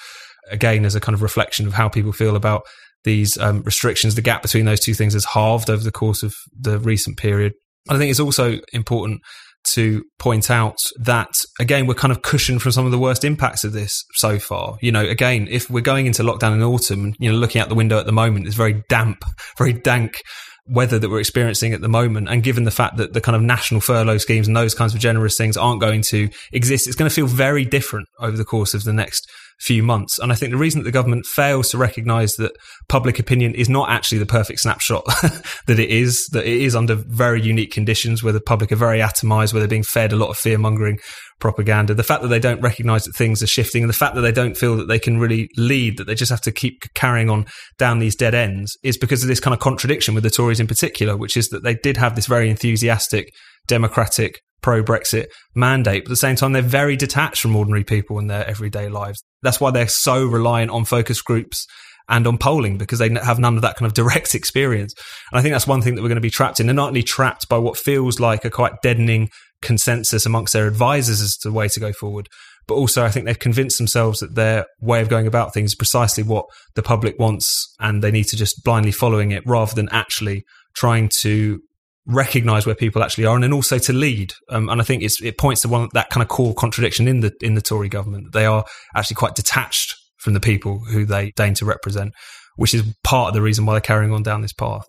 again, 0.50 0.84
as 0.84 0.94
a 0.94 1.00
kind 1.00 1.14
of 1.14 1.22
reflection 1.22 1.66
of 1.66 1.74
how 1.74 1.88
people 1.88 2.12
feel 2.12 2.36
about 2.36 2.62
these 3.04 3.38
um, 3.38 3.62
restrictions, 3.62 4.14
the 4.14 4.22
gap 4.22 4.42
between 4.42 4.64
those 4.64 4.80
two 4.80 4.94
things 4.94 5.12
has 5.12 5.24
halved 5.24 5.70
over 5.70 5.84
the 5.84 5.92
course 5.92 6.22
of 6.22 6.34
the 6.58 6.78
recent 6.80 7.16
period. 7.16 7.52
I 7.88 7.98
think 7.98 8.10
it's 8.10 8.20
also 8.20 8.58
important 8.72 9.20
to 9.72 10.04
point 10.18 10.50
out 10.50 10.76
that 11.00 11.32
again 11.58 11.86
we're 11.86 11.94
kind 11.94 12.12
of 12.12 12.20
cushioned 12.20 12.60
from 12.60 12.72
some 12.72 12.84
of 12.84 12.92
the 12.92 12.98
worst 12.98 13.24
impacts 13.24 13.64
of 13.64 13.72
this 13.72 14.04
so 14.14 14.38
far. 14.38 14.76
You 14.80 14.92
know, 14.92 15.04
again, 15.04 15.48
if 15.50 15.70
we're 15.70 15.80
going 15.80 16.06
into 16.06 16.22
lockdown 16.22 16.54
in 16.54 16.62
autumn, 16.62 17.14
you 17.18 17.30
know, 17.30 17.38
looking 17.38 17.60
out 17.60 17.68
the 17.68 17.74
window 17.74 17.98
at 17.98 18.06
the 18.06 18.12
moment, 18.12 18.46
it's 18.46 18.56
very 18.56 18.82
damp, 18.88 19.24
very 19.58 19.72
dank 19.72 20.22
weather 20.66 20.98
that 20.98 21.10
we're 21.10 21.20
experiencing 21.20 21.74
at 21.74 21.80
the 21.80 21.88
moment. 21.88 22.28
And 22.28 22.42
given 22.42 22.64
the 22.64 22.70
fact 22.70 22.96
that 22.96 23.12
the 23.12 23.20
kind 23.20 23.36
of 23.36 23.42
national 23.42 23.80
furlough 23.80 24.18
schemes 24.18 24.46
and 24.46 24.56
those 24.56 24.74
kinds 24.74 24.94
of 24.94 25.00
generous 25.00 25.36
things 25.36 25.56
aren't 25.56 25.80
going 25.80 26.02
to 26.02 26.28
exist, 26.52 26.86
it's 26.86 26.96
going 26.96 27.08
to 27.08 27.14
feel 27.14 27.26
very 27.26 27.64
different 27.64 28.08
over 28.18 28.36
the 28.36 28.44
course 28.44 28.74
of 28.74 28.84
the 28.84 28.92
next 28.92 29.30
few 29.60 29.82
months. 29.82 30.18
And 30.18 30.32
I 30.32 30.34
think 30.34 30.52
the 30.52 30.58
reason 30.58 30.80
that 30.80 30.84
the 30.84 30.92
government 30.92 31.26
fails 31.26 31.70
to 31.70 31.78
recognize 31.78 32.34
that 32.34 32.52
public 32.88 33.18
opinion 33.18 33.54
is 33.54 33.68
not 33.68 33.90
actually 33.90 34.18
the 34.18 34.26
perfect 34.26 34.60
snapshot 34.60 35.04
that 35.66 35.78
it 35.78 35.90
is, 35.90 36.26
that 36.32 36.44
it 36.44 36.60
is 36.60 36.76
under 36.76 36.96
very 36.96 37.40
unique 37.40 37.72
conditions 37.72 38.22
where 38.22 38.32
the 38.32 38.40
public 38.40 38.72
are 38.72 38.76
very 38.76 38.98
atomized, 38.98 39.52
where 39.52 39.60
they're 39.60 39.68
being 39.68 39.82
fed 39.82 40.12
a 40.12 40.16
lot 40.16 40.30
of 40.30 40.36
fear 40.36 40.58
mongering 40.58 40.98
propaganda. 41.40 41.94
The 41.94 42.02
fact 42.02 42.22
that 42.22 42.28
they 42.28 42.38
don't 42.38 42.60
recognize 42.60 43.04
that 43.04 43.14
things 43.16 43.42
are 43.42 43.46
shifting 43.46 43.82
and 43.82 43.90
the 43.90 43.94
fact 43.94 44.14
that 44.14 44.22
they 44.22 44.32
don't 44.32 44.56
feel 44.56 44.76
that 44.76 44.88
they 44.88 44.98
can 44.98 45.18
really 45.18 45.48
lead, 45.56 45.98
that 45.98 46.06
they 46.06 46.14
just 46.14 46.30
have 46.30 46.40
to 46.42 46.52
keep 46.52 46.82
carrying 46.94 47.30
on 47.30 47.46
down 47.78 47.98
these 47.98 48.16
dead 48.16 48.34
ends 48.34 48.76
is 48.82 48.96
because 48.96 49.22
of 49.22 49.28
this 49.28 49.40
kind 49.40 49.54
of 49.54 49.60
contradiction 49.60 50.14
with 50.14 50.24
the 50.24 50.30
Tories 50.30 50.60
in 50.60 50.66
particular, 50.66 51.16
which 51.16 51.36
is 51.36 51.48
that 51.48 51.62
they 51.62 51.74
did 51.74 51.96
have 51.96 52.16
this 52.16 52.26
very 52.26 52.50
enthusiastic, 52.50 53.28
democratic, 53.66 54.40
pro 54.64 54.82
Brexit 54.82 55.26
mandate, 55.54 56.04
but 56.04 56.08
at 56.08 56.12
the 56.12 56.16
same 56.16 56.36
time, 56.36 56.54
they're 56.54 56.62
very 56.62 56.96
detached 56.96 57.42
from 57.42 57.54
ordinary 57.54 57.84
people 57.84 58.18
in 58.18 58.28
their 58.28 58.48
everyday 58.48 58.88
lives. 58.88 59.22
That's 59.42 59.60
why 59.60 59.70
they're 59.70 59.86
so 59.86 60.24
reliant 60.24 60.70
on 60.70 60.86
focus 60.86 61.20
groups 61.20 61.66
and 62.08 62.26
on 62.26 62.38
polling 62.38 62.78
because 62.78 62.98
they 62.98 63.10
have 63.10 63.38
none 63.38 63.56
of 63.56 63.62
that 63.62 63.76
kind 63.76 63.86
of 63.86 63.92
direct 64.02 64.34
experience. 64.34 64.94
And 65.30 65.38
I 65.38 65.42
think 65.42 65.52
that's 65.52 65.66
one 65.66 65.82
thing 65.82 65.96
that 65.96 66.00
we're 66.00 66.08
going 66.08 66.16
to 66.16 66.22
be 66.22 66.30
trapped 66.30 66.60
in. 66.60 66.66
They're 66.66 66.74
not 66.74 66.88
only 66.88 67.02
trapped 67.02 67.46
by 67.46 67.58
what 67.58 67.76
feels 67.76 68.18
like 68.18 68.46
a 68.46 68.50
quite 68.50 68.72
deadening 68.82 69.28
consensus 69.60 70.24
amongst 70.24 70.54
their 70.54 70.66
advisors 70.66 71.20
as 71.20 71.36
to 71.38 71.48
the 71.48 71.54
way 71.54 71.68
to 71.68 71.78
go 71.78 71.92
forward, 71.92 72.30
but 72.66 72.76
also 72.76 73.04
I 73.04 73.10
think 73.10 73.26
they've 73.26 73.38
convinced 73.38 73.76
themselves 73.76 74.20
that 74.20 74.34
their 74.34 74.64
way 74.80 75.02
of 75.02 75.10
going 75.10 75.26
about 75.26 75.52
things 75.52 75.72
is 75.72 75.76
precisely 75.76 76.24
what 76.24 76.46
the 76.74 76.82
public 76.82 77.18
wants 77.18 77.74
and 77.80 78.02
they 78.02 78.10
need 78.10 78.28
to 78.28 78.36
just 78.36 78.64
blindly 78.64 78.92
following 78.92 79.30
it 79.30 79.42
rather 79.44 79.74
than 79.74 79.90
actually 79.90 80.42
trying 80.74 81.10
to 81.20 81.60
recognize 82.06 82.66
where 82.66 82.74
people 82.74 83.02
actually 83.02 83.26
are 83.26 83.34
and 83.34 83.44
then 83.44 83.52
also 83.52 83.78
to 83.78 83.92
lead. 83.92 84.34
Um, 84.50 84.68
and 84.68 84.80
I 84.80 84.84
think 84.84 85.02
it 85.02 85.38
points 85.38 85.62
to 85.62 85.68
one 85.68 85.88
that 85.94 86.10
kind 86.10 86.22
of 86.22 86.28
core 86.28 86.54
contradiction 86.54 87.08
in 87.08 87.20
the 87.20 87.32
in 87.40 87.54
the 87.54 87.62
Tory 87.62 87.88
government. 87.88 88.32
They 88.32 88.46
are 88.46 88.64
actually 88.94 89.16
quite 89.16 89.34
detached 89.34 89.94
from 90.18 90.34
the 90.34 90.40
people 90.40 90.80
who 90.90 91.04
they 91.04 91.32
deign 91.36 91.54
to 91.54 91.64
represent, 91.64 92.12
which 92.56 92.74
is 92.74 92.82
part 93.02 93.28
of 93.28 93.34
the 93.34 93.42
reason 93.42 93.66
why 93.66 93.74
they're 93.74 93.80
carrying 93.80 94.12
on 94.12 94.22
down 94.22 94.42
this 94.42 94.52
path. 94.52 94.86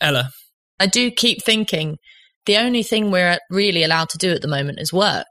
Ella, 0.00 0.30
I 0.78 0.86
do 0.86 1.10
keep 1.10 1.42
thinking 1.42 1.96
the 2.46 2.58
only 2.58 2.82
thing 2.82 3.10
we're 3.10 3.38
really 3.50 3.82
allowed 3.82 4.08
to 4.10 4.18
do 4.18 4.32
at 4.32 4.42
the 4.42 4.48
moment 4.48 4.78
is 4.80 4.92
work 4.92 5.26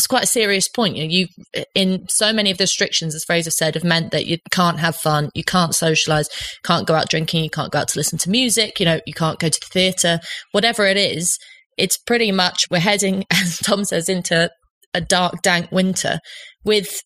it's 0.00 0.06
quite 0.06 0.24
a 0.24 0.28
serious 0.28 0.66
point. 0.66 0.96
You 0.96 1.04
know, 1.04 1.10
you 1.10 1.64
in 1.74 2.06
so 2.08 2.32
many 2.32 2.50
of 2.50 2.56
the 2.56 2.64
restrictions, 2.64 3.14
as 3.14 3.22
Fraser 3.22 3.50
said, 3.50 3.74
have 3.74 3.84
meant 3.84 4.12
that 4.12 4.24
you 4.24 4.38
can't 4.50 4.80
have 4.80 4.96
fun, 4.96 5.28
you 5.34 5.44
can't 5.44 5.74
socialize, 5.74 6.26
can't 6.64 6.86
go 6.86 6.94
out 6.94 7.10
drinking, 7.10 7.44
you 7.44 7.50
can't 7.50 7.70
go 7.70 7.80
out 7.80 7.88
to 7.88 7.98
listen 7.98 8.18
to 8.20 8.30
music, 8.30 8.80
you 8.80 8.86
know, 8.86 8.98
you 9.06 9.12
can't 9.12 9.38
go 9.38 9.50
to 9.50 9.60
the 9.60 9.66
theatre, 9.70 10.18
whatever 10.52 10.86
it 10.86 10.96
is. 10.96 11.38
It's 11.76 11.98
pretty 11.98 12.32
much 12.32 12.64
we're 12.70 12.78
heading, 12.78 13.24
as 13.30 13.58
Tom 13.58 13.84
says, 13.84 14.08
into 14.08 14.50
a 14.94 15.02
dark, 15.02 15.42
dank 15.42 15.70
winter 15.70 16.18
with 16.64 17.02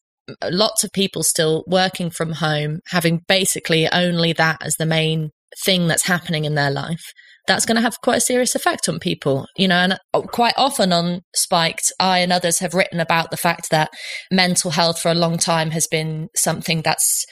lots 0.49 0.85
of 0.85 0.93
people 0.93 1.25
still 1.25 1.65
working 1.67 2.11
from 2.11 2.35
home, 2.35 2.79
having 2.91 3.23
basically 3.27 3.91
only 3.91 4.33
that 4.35 4.59
as 4.63 4.77
the 4.77 4.87
main 4.87 5.31
thing 5.65 5.89
that's 5.89 6.07
happening 6.07 6.45
in 6.45 6.55
their 6.55 6.71
life 6.71 7.13
that's 7.47 7.67
going 7.67 7.77
to 7.77 7.83
have 7.83 8.01
quite 8.03 8.19
a 8.19 8.23
serious 8.23 8.55
effect 8.55 8.89
on 8.89 8.99
people, 8.99 9.47
you 9.57 9.69
know. 9.69 9.77
And 9.77 9.99
uh, 10.13 10.23
quite 10.23 10.55
often 10.57 10.93
on 10.93 11.21
Spiked, 11.35 11.93
I 12.01 12.21
and 12.21 12.33
others 12.33 12.59
have 12.61 12.75
written 12.75 13.01
about 13.01 13.31
the 13.31 13.37
fact 13.37 13.71
that 13.71 13.91
mental 14.31 14.71
health 14.71 15.01
for 15.01 15.11
a 15.11 15.15
long 15.15 15.37
time 15.37 15.71
has 15.71 15.87
been 15.87 16.29
something 16.35 16.83
that's 16.83 17.25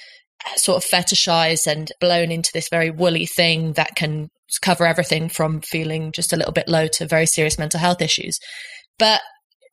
uh, 0.44 0.56
sort 0.56 0.82
of 0.82 0.90
fetishized 0.90 1.66
and 1.66 1.90
blown 2.00 2.30
into 2.30 2.50
this 2.52 2.68
very 2.70 2.90
woolly 2.90 3.26
thing 3.26 3.72
that 3.72 3.94
can 3.96 4.28
cover 4.60 4.86
everything 4.86 5.28
from 5.28 5.62
feeling 5.62 6.12
just 6.12 6.32
a 6.32 6.36
little 6.36 6.52
bit 6.52 6.68
low 6.68 6.86
to 6.86 7.06
very 7.06 7.26
serious 7.26 7.58
mental 7.58 7.80
health 7.80 8.02
issues. 8.02 8.38
But 8.98 9.22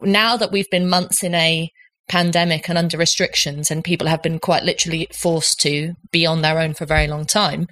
now 0.01 0.37
that 0.37 0.51
we've 0.51 0.69
been 0.71 0.89
months 0.89 1.21
in 1.23 1.35
a 1.35 1.69
pandemic 2.07 2.69
and 2.69 2.77
under 2.77 2.97
restrictions 2.97 3.69
and 3.69 3.83
people 3.83 4.07
have 4.07 4.23
been 4.23 4.39
quite 4.39 4.63
literally 4.63 5.07
forced 5.13 5.59
to 5.59 5.93
be 6.11 6.25
on 6.25 6.41
their 6.41 6.59
own 6.59 6.73
for 6.73 6.85
a 6.85 6.87
very 6.87 7.07
long 7.07 7.25
time 7.25 7.67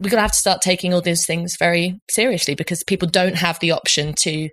we're 0.00 0.10
going 0.10 0.18
to 0.18 0.22
have 0.22 0.32
to 0.32 0.38
start 0.38 0.62
taking 0.62 0.94
all 0.94 1.00
these 1.00 1.26
things 1.26 1.56
very 1.58 2.00
seriously 2.10 2.54
because 2.54 2.84
people 2.84 3.08
don't 3.08 3.36
have 3.36 3.58
the 3.60 3.72
option 3.72 4.14
to, 4.20 4.48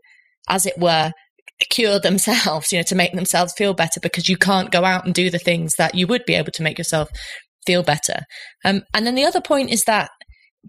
as 0.50 0.66
it 0.66 0.78
were, 0.78 1.12
cure 1.70 2.00
themselves, 2.00 2.72
you 2.72 2.80
know, 2.80 2.84
to 2.84 2.96
make 2.96 3.14
themselves 3.14 3.54
feel 3.58 3.74
better 3.74 4.00
because 4.02 4.28
you 4.28 4.38
can't 4.38 4.72
go 4.72 4.84
out 4.84 5.06
and 5.06 5.14
do 5.14 5.30
the 5.30 5.40
things 5.40 5.74
that 5.78 5.96
you 5.96 6.08
would 6.08 6.26
be 6.26 6.34
able 6.34 6.52
to 6.52 6.64
make 6.64 6.78
yourself 6.78 7.10
feel 7.66 7.84
better. 7.84 8.22
Um, 8.64 8.82
and 8.94 9.06
then 9.06 9.16
the 9.16 9.26
other 9.26 9.42
point 9.42 9.72
is 9.72 9.84
that 9.84 10.10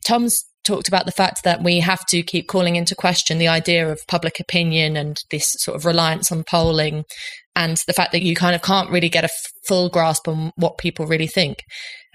Tom's 0.06 0.44
talked 0.64 0.88
about 0.88 1.06
the 1.06 1.12
fact 1.12 1.44
that 1.44 1.62
we 1.62 1.80
have 1.80 2.04
to 2.06 2.22
keep 2.22 2.48
calling 2.48 2.76
into 2.76 2.94
question 2.94 3.38
the 3.38 3.48
idea 3.48 3.88
of 3.90 4.00
public 4.08 4.40
opinion 4.40 4.96
and 4.96 5.16
this 5.30 5.54
sort 5.58 5.76
of 5.76 5.84
reliance 5.84 6.32
on 6.32 6.44
polling 6.44 7.04
and 7.54 7.78
the 7.86 7.92
fact 7.92 8.12
that 8.12 8.22
you 8.22 8.34
kind 8.34 8.54
of 8.54 8.62
can't 8.62 8.90
really 8.90 9.08
get 9.08 9.24
a 9.24 9.28
full 9.66 9.88
grasp 9.88 10.28
on 10.28 10.52
what 10.56 10.76
people 10.76 11.06
really 11.06 11.26
think. 11.28 11.58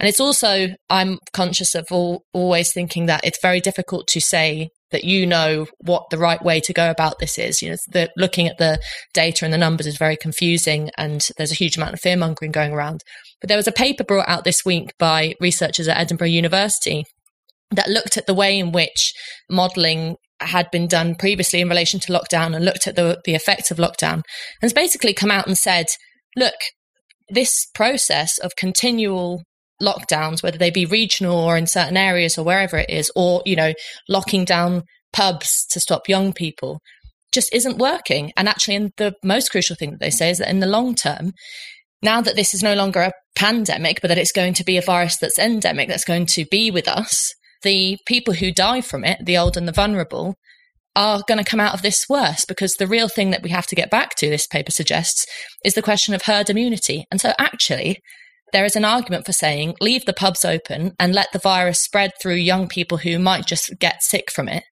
And 0.02 0.10
it's 0.10 0.20
also, 0.20 0.70
I'm 0.90 1.20
conscious 1.32 1.76
of 1.76 1.86
all, 1.92 2.24
always 2.34 2.74
thinking 2.74 3.06
that 3.06 3.22
it's 3.24 3.40
very 3.40 3.62
difficult 3.62 4.08
to 4.08 4.20
say 4.20 4.70
that 4.90 5.04
you 5.04 5.28
know 5.28 5.68
what 5.78 6.10
the 6.10 6.18
right 6.18 6.44
way 6.44 6.60
to 6.60 6.74
go 6.74 6.90
about 6.90 7.20
this 7.20 7.38
is. 7.38 7.62
You 7.62 7.70
know, 7.70 7.76
the, 7.92 8.10
looking 8.18 8.48
at 8.48 8.58
the 8.58 8.80
data 9.14 9.46
and 9.46 9.54
the 9.54 9.60
numbers 9.60 9.86
is 9.86 9.98
very 9.98 10.18
confusing, 10.18 10.90
and 10.98 11.22
there's 11.38 11.52
a 11.52 11.56
huge 11.56 11.78
amount 11.78 11.94
of 11.94 12.00
fear 12.00 12.18
mongering 12.18 12.52
going 12.52 12.74
around. 12.74 13.02
But 13.42 13.48
there 13.48 13.58
was 13.58 13.68
a 13.68 13.72
paper 13.72 14.04
brought 14.04 14.28
out 14.28 14.44
this 14.44 14.66
week 14.66 14.92
by 14.98 15.36
researchers 15.40 15.88
at 15.88 16.00
Edinburgh 16.00 16.30
University 16.30 17.06
that 17.70 17.88
looked 17.88 18.18
at 18.18 18.26
the 18.26 18.34
way 18.34 18.58
in 18.58 18.72
which 18.72 19.14
modelling 19.52 20.16
had 20.40 20.72
been 20.72 20.88
done 20.88 21.14
previously 21.14 21.62
in 21.62 21.70
relation 21.70 22.00
to 22.00 22.12
lockdown 22.12 22.56
and 22.56 22.66
looked 22.66 22.88
at 22.88 22.96
the, 22.96 23.22
the 23.26 23.36
effects 23.36 23.70
of 23.70 23.78
lockdown 23.78 24.14
and 24.14 24.24
has 24.64 24.74
basically 24.74 25.14
come 25.14 25.30
out 25.30 25.46
and 25.46 25.60
said, 25.60 25.86
look, 26.36 26.56
this 27.30 27.68
process 27.76 28.40
of 28.40 28.56
continual 28.58 29.44
lockdowns, 29.82 30.44
whether 30.44 30.58
they 30.58 30.70
be 30.70 30.86
regional 30.86 31.38
or 31.38 31.58
in 31.58 31.68
certain 31.68 31.98
areas 31.98 32.38
or 32.38 32.46
wherever 32.46 32.78
it 32.78 32.90
is, 32.90 33.12
or, 33.16 33.42
you 33.46 33.56
know, 33.56 33.74
locking 34.08 34.46
down 34.46 34.84
pubs 35.14 35.66
to 35.72 35.80
stop 35.80 36.08
young 36.08 36.34
people, 36.34 36.80
just 37.34 37.54
isn't 37.54 37.78
working. 37.78 38.32
And 38.38 38.48
actually, 38.48 38.76
and 38.76 38.92
the 38.98 39.14
most 39.24 39.50
crucial 39.50 39.76
thing 39.76 39.92
that 39.92 40.00
they 40.00 40.10
say 40.10 40.30
is 40.30 40.38
that 40.38 40.50
in 40.50 40.60
the 40.60 40.68
long 40.68 40.96
term, 40.96 41.32
now 42.02 42.22
that 42.22 42.36
this 42.36 42.54
is 42.54 42.64
no 42.64 42.74
longer 42.74 43.02
a 43.02 43.14
pandemic, 43.36 44.02
but 44.02 44.08
that 44.08 44.18
it's 44.18 44.32
going 44.32 44.54
to 44.56 44.64
be 44.64 44.78
a 44.78 44.82
virus 44.82 45.18
that's 45.18 45.40
endemic, 45.40 45.88
that's 45.88 46.06
going 46.06 46.26
to 46.28 46.46
be 46.50 46.72
with 46.72 46.88
us, 46.88 47.34
the 47.64 47.98
people 48.08 48.34
who 48.34 48.52
die 48.52 48.82
from 48.82 49.04
it, 49.04 49.24
the 49.24 49.38
old 49.38 49.56
and 49.56 49.68
the 49.68 49.72
vulnerable, 49.72 50.36
are 50.96 51.22
going 51.28 51.38
to 51.38 51.50
come 51.50 51.60
out 51.60 51.74
of 51.74 51.84
this 51.84 52.06
worse 52.10 52.44
because 52.44 52.74
the 52.74 52.88
real 52.88 53.08
thing 53.08 53.32
that 53.32 53.44
we 53.44 53.50
have 53.50 53.68
to 53.68 53.76
get 53.76 53.90
back 53.90 54.16
to, 54.16 54.30
this 54.30 54.48
paper 54.48 54.72
suggests, 54.72 55.26
is 55.64 55.74
the 55.74 55.82
question 55.82 56.14
of 56.14 56.24
herd 56.24 56.50
immunity. 56.50 57.06
And 57.12 57.22
so, 57.22 57.34
actually, 57.40 58.00
there 58.54 58.66
is 58.66 58.76
an 58.76 58.86
argument 58.86 59.26
for 59.26 59.34
saying 59.34 59.76
leave 59.82 60.06
the 60.06 60.14
pubs 60.14 60.46
open 60.46 60.94
and 61.00 61.14
let 61.14 61.32
the 61.32 61.40
virus 61.40 61.82
spread 61.82 62.12
through 62.22 62.36
young 62.36 62.68
people 62.68 63.00
who 63.00 63.20
might 63.20 63.46
just 63.46 63.72
get 63.80 64.04
sick 64.04 64.32
from 64.32 64.48
it 64.48 64.64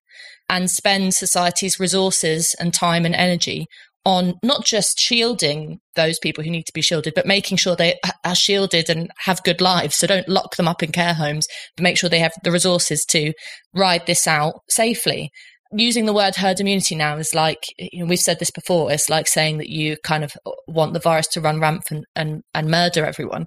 and 0.48 0.70
spend 0.70 1.14
society's 1.14 1.78
resources 1.78 2.54
and 2.58 2.74
time 2.74 3.04
and 3.06 3.14
energy 3.14 3.66
on 4.04 4.34
not 4.42 4.64
just 4.64 4.98
shielding 4.98 5.78
those 5.94 6.18
people 6.18 6.42
who 6.42 6.50
need 6.50 6.64
to 6.64 6.72
be 6.72 6.80
shielded, 6.80 7.12
but 7.14 7.26
making 7.26 7.58
sure 7.58 7.76
they 7.76 7.98
are 8.24 8.34
shielded 8.34 8.88
and 8.88 9.10
have 9.18 9.42
good 9.42 9.60
lives. 9.60 9.96
So 9.96 10.06
don't 10.06 10.28
lock 10.28 10.56
them 10.56 10.66
up 10.66 10.82
in 10.82 10.90
care 10.90 11.12
homes, 11.12 11.46
but 11.76 11.82
make 11.82 11.98
sure 11.98 12.08
they 12.08 12.18
have 12.18 12.32
the 12.42 12.50
resources 12.50 13.04
to 13.10 13.32
ride 13.74 14.06
this 14.06 14.26
out 14.26 14.62
safely. 14.70 15.30
Using 15.72 16.06
the 16.06 16.12
word 16.12 16.36
herd 16.36 16.60
immunity 16.60 16.96
now 16.96 17.16
is 17.16 17.34
like, 17.34 17.62
you 17.78 18.00
know, 18.00 18.08
we've 18.08 18.18
said 18.18 18.38
this 18.40 18.50
before, 18.50 18.90
it's 18.90 19.08
like 19.08 19.28
saying 19.28 19.58
that 19.58 19.68
you 19.68 19.96
kind 20.02 20.24
of 20.24 20.32
want 20.66 20.94
the 20.94 21.00
virus 21.00 21.28
to 21.28 21.40
run 21.40 21.60
rampant 21.60 22.06
and, 22.16 22.42
and 22.54 22.70
murder 22.70 23.04
everyone. 23.04 23.46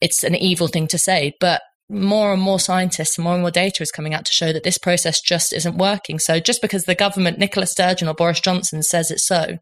It's 0.00 0.24
an 0.24 0.34
evil 0.34 0.66
thing 0.66 0.88
to 0.88 0.98
say, 0.98 1.32
but 1.38 1.60
more 1.90 2.32
and 2.32 2.40
more 2.40 2.60
scientists 2.60 3.18
and 3.18 3.24
more 3.24 3.34
and 3.34 3.42
more 3.42 3.50
data 3.50 3.82
is 3.82 3.90
coming 3.90 4.14
out 4.14 4.24
to 4.24 4.32
show 4.32 4.52
that 4.52 4.62
this 4.62 4.78
process 4.78 5.20
just 5.20 5.52
isn't 5.52 5.76
working. 5.76 6.18
So 6.18 6.38
just 6.38 6.62
because 6.62 6.84
the 6.84 6.94
government, 6.94 7.38
Nicola 7.38 7.66
Sturgeon 7.66 8.08
or 8.08 8.14
Boris 8.14 8.40
Johnson 8.40 8.82
says 8.82 9.10
it's 9.10 9.26
so, 9.26 9.58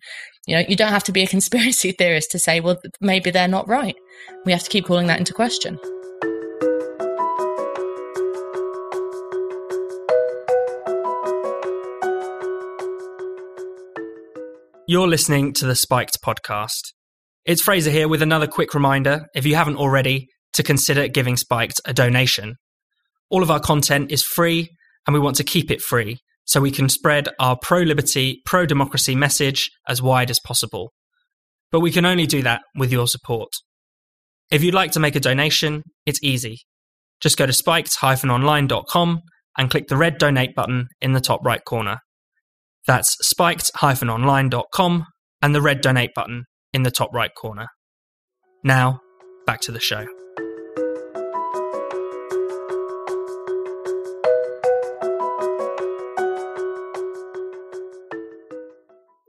you 0.47 0.55
know, 0.55 0.63
you 0.69 0.77
don't 0.77 0.93
have 0.93 1.05
to 1.05 1.13
be 1.13 1.23
a 1.23 1.27
conspiracy 1.27 1.93
theorist 1.99 2.31
to 2.33 2.39
say, 2.39 2.61
well, 2.61 2.79
maybe 3.01 3.31
they're 3.31 3.49
not 3.49 3.69
right. 3.69 3.97
We 4.45 4.53
have 4.53 4.63
to 4.63 4.71
keep 4.71 4.87
calling 4.87 5.07
that 5.07 5.19
into 5.19 5.33
question. 5.33 5.79
You're 14.91 15.07
listening 15.07 15.53
to 15.53 15.67
the 15.67 15.77
Spiked 15.77 16.23
podcast. 16.23 16.95
It's 17.45 17.61
Fraser 17.61 17.91
here 17.91 18.09
with 18.09 18.23
another 18.23 18.47
quick 18.47 18.73
reminder. 18.73 19.27
If 19.35 19.45
you 19.45 19.55
haven't 19.55 19.77
already, 19.77 20.29
to 20.55 20.63
consider 20.63 21.09
giving 21.09 21.37
Spiked 21.37 21.79
a 21.85 21.93
donation. 21.93 22.55
All 23.29 23.43
of 23.43 23.51
our 23.51 23.61
content 23.61 24.11
is 24.11 24.23
free 24.23 24.71
and 25.07 25.13
we 25.13 25.21
want 25.21 25.37
to 25.37 25.45
keep 25.45 25.71
it 25.71 25.83
free 25.83 26.21
so 26.47 26.63
we 26.63 26.71
can 26.71 26.89
spread 26.89 27.29
our 27.39 27.59
pro 27.61 27.81
liberty, 27.81 28.41
pro 28.47 28.65
democracy 28.65 29.15
message 29.15 29.71
as 29.87 30.01
wide 30.01 30.31
as 30.31 30.41
possible. 30.41 30.95
But 31.71 31.81
we 31.81 31.91
can 31.91 32.07
only 32.07 32.27
do 32.27 32.41
that 32.45 32.63
with 32.75 32.91
your 32.91 33.09
support. 33.09 33.51
If 34.51 34.65
you'd 34.65 34.73
like 34.73 34.93
to 34.93 35.01
make 35.01 35.17
a 35.17 35.21
donation, 35.21 35.83
it's 36.07 36.23
easy. 36.23 36.61
Just 37.21 37.37
go 37.37 37.45
to 37.45 37.53
spiked-online.com 37.53 39.21
and 39.59 39.71
click 39.71 39.89
the 39.89 39.99
red 39.99 40.17
donate 40.17 40.55
button 40.55 40.89
in 41.03 41.13
the 41.13 41.21
top 41.21 41.45
right 41.45 41.63
corner. 41.63 41.99
That's 42.87 43.17
spiked-online.com 43.21 45.07
and 45.43 45.55
the 45.55 45.63
red 45.63 45.81
donate 45.81 46.15
button 46.15 46.45
in 46.73 46.83
the 46.83 46.91
top 46.91 47.11
right 47.13 47.35
corner. 47.35 47.69
Now, 48.65 49.01
back 49.47 49.61
to 49.63 49.73
the 49.73 49.81
show. 49.81 50.07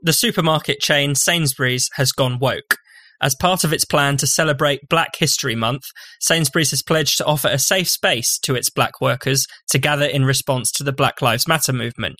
The 0.02 0.14
supermarket 0.14 0.80
chain 0.80 1.14
Sainsbury's 1.14 1.90
has 1.94 2.10
gone 2.10 2.38
woke. 2.38 2.78
As 3.22 3.34
part 3.34 3.64
of 3.64 3.72
its 3.72 3.84
plan 3.84 4.16
to 4.16 4.26
celebrate 4.26 4.88
Black 4.88 5.10
History 5.18 5.54
Month, 5.54 5.82
Sainsbury's 6.20 6.70
has 6.70 6.82
pledged 6.82 7.18
to 7.18 7.26
offer 7.26 7.48
a 7.48 7.58
safe 7.58 7.88
space 7.88 8.38
to 8.38 8.54
its 8.54 8.70
black 8.70 9.00
workers 9.02 9.46
to 9.68 9.78
gather 9.78 10.06
in 10.06 10.24
response 10.24 10.72
to 10.72 10.82
the 10.82 10.92
Black 10.92 11.20
Lives 11.20 11.46
Matter 11.46 11.74
movement. 11.74 12.16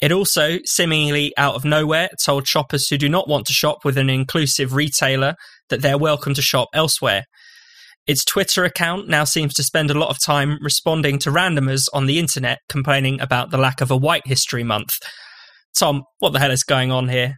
It 0.00 0.12
also, 0.12 0.58
seemingly 0.64 1.32
out 1.36 1.54
of 1.54 1.64
nowhere, 1.64 2.08
told 2.22 2.46
shoppers 2.46 2.88
who 2.88 2.98
do 2.98 3.08
not 3.08 3.28
want 3.28 3.46
to 3.46 3.52
shop 3.52 3.78
with 3.84 3.96
an 3.96 4.10
inclusive 4.10 4.74
retailer 4.74 5.34
that 5.70 5.82
they're 5.82 5.98
welcome 5.98 6.34
to 6.34 6.42
shop 6.42 6.68
elsewhere. 6.74 7.24
Its 8.06 8.24
Twitter 8.24 8.64
account 8.64 9.08
now 9.08 9.24
seems 9.24 9.54
to 9.54 9.64
spend 9.64 9.90
a 9.90 9.98
lot 9.98 10.10
of 10.10 10.22
time 10.22 10.58
responding 10.60 11.18
to 11.18 11.30
randomers 11.30 11.88
on 11.92 12.06
the 12.06 12.18
internet 12.18 12.58
complaining 12.68 13.20
about 13.20 13.50
the 13.50 13.58
lack 13.58 13.80
of 13.80 13.90
a 13.90 13.96
White 13.96 14.26
History 14.26 14.62
Month, 14.62 14.98
Tom, 15.76 16.04
what 16.18 16.32
the 16.32 16.38
hell 16.38 16.50
is 16.50 16.62
going 16.62 16.90
on 16.90 17.08
here? 17.08 17.36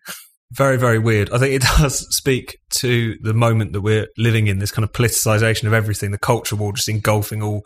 Very, 0.53 0.79
very 0.79 0.99
weird. 0.99 1.31
I 1.31 1.38
think 1.38 1.55
it 1.55 1.62
does 1.79 2.07
speak 2.14 2.59
to 2.81 3.16
the 3.23 3.35
moment 3.35 3.73
that 3.73 3.81
we're 3.81 4.07
living 4.16 4.47
in, 4.47 4.59
this 4.59 4.71
kind 4.71 4.85
of 4.85 4.92
politicization 4.92 5.64
of 5.64 5.73
everything, 5.73 6.11
the 6.11 6.18
culture 6.18 6.57
war 6.57 6.73
just 6.73 6.88
engulfing 6.88 7.42
all 7.42 7.62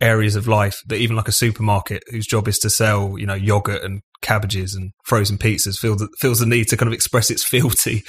areas 0.00 0.36
of 0.36 0.48
life 0.48 0.80
that 0.86 0.96
even 0.96 1.16
like 1.16 1.28
a 1.28 1.32
supermarket 1.32 2.02
whose 2.10 2.26
job 2.26 2.48
is 2.48 2.58
to 2.58 2.70
sell, 2.70 3.18
you 3.18 3.26
know, 3.26 3.34
yogurt 3.34 3.82
and 3.82 4.00
cabbages 4.22 4.74
and 4.74 4.92
frozen 5.04 5.36
pizzas 5.36 5.78
feels 5.78 5.98
the, 5.98 6.08
feels 6.18 6.40
the 6.40 6.46
need 6.46 6.68
to 6.68 6.76
kind 6.76 6.88
of 6.88 6.94
express 6.94 7.30
its 7.30 7.44
fealty 7.48 8.02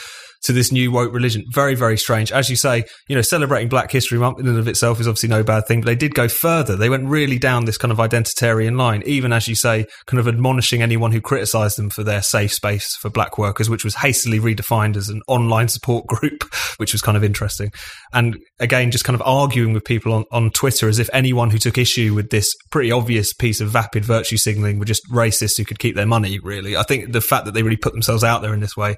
to 0.43 0.53
this 0.53 0.71
new 0.71 0.91
woke 0.91 1.13
religion. 1.13 1.43
Very, 1.51 1.75
very 1.75 1.97
strange. 1.97 2.31
As 2.31 2.49
you 2.49 2.55
say, 2.55 2.85
you 3.07 3.15
know, 3.15 3.21
celebrating 3.21 3.69
Black 3.69 3.91
History 3.91 4.17
Month 4.17 4.39
in 4.39 4.47
and 4.47 4.57
of 4.57 4.67
itself 4.67 4.99
is 4.99 5.07
obviously 5.07 5.29
no 5.29 5.43
bad 5.43 5.65
thing, 5.67 5.81
but 5.81 5.87
they 5.87 5.95
did 5.95 6.13
go 6.13 6.27
further. 6.27 6.75
They 6.75 6.89
went 6.89 7.07
really 7.07 7.39
down 7.39 7.65
this 7.65 7.77
kind 7.77 7.91
of 7.91 7.97
identitarian 7.97 8.77
line, 8.77 9.03
even 9.05 9.33
as 9.33 9.47
you 9.47 9.55
say, 9.55 9.85
kind 10.05 10.19
of 10.19 10.27
admonishing 10.27 10.81
anyone 10.81 11.11
who 11.11 11.21
criticised 11.21 11.77
them 11.77 11.89
for 11.89 12.03
their 12.03 12.21
safe 12.21 12.53
space 12.53 12.95
for 12.95 13.09
black 13.09 13.37
workers, 13.37 13.69
which 13.69 13.83
was 13.83 13.95
hastily 13.95 14.39
redefined 14.39 14.95
as 14.95 15.09
an 15.09 15.21
online 15.27 15.67
support 15.67 16.05
group, 16.07 16.43
which 16.77 16.93
was 16.93 17.01
kind 17.01 17.17
of 17.17 17.23
interesting. 17.23 17.71
And 18.13 18.37
again, 18.59 18.91
just 18.91 19.05
kind 19.05 19.15
of 19.15 19.25
arguing 19.25 19.73
with 19.73 19.83
people 19.83 20.13
on, 20.13 20.25
on 20.31 20.51
Twitter 20.51 20.87
as 20.87 20.99
if 20.99 21.09
anyone 21.13 21.49
who 21.49 21.57
took 21.57 21.77
issue 21.77 22.13
with 22.13 22.29
this 22.29 22.53
pretty 22.71 22.91
obvious 22.91 23.33
piece 23.33 23.61
of 23.61 23.69
vapid 23.69 24.05
virtue 24.05 24.37
signalling 24.37 24.79
were 24.79 24.85
just 24.85 25.09
racists 25.09 25.57
who 25.57 25.65
could 25.65 25.79
keep 25.79 25.95
their 25.95 26.05
money, 26.05 26.39
really. 26.39 26.77
I 26.77 26.83
think 26.83 27.11
the 27.11 27.21
fact 27.21 27.45
that 27.45 27.53
they 27.53 27.63
really 27.63 27.77
put 27.77 27.93
themselves 27.93 28.23
out 28.23 28.41
there 28.41 28.53
in 28.53 28.59
this 28.59 28.77
way 28.77 28.97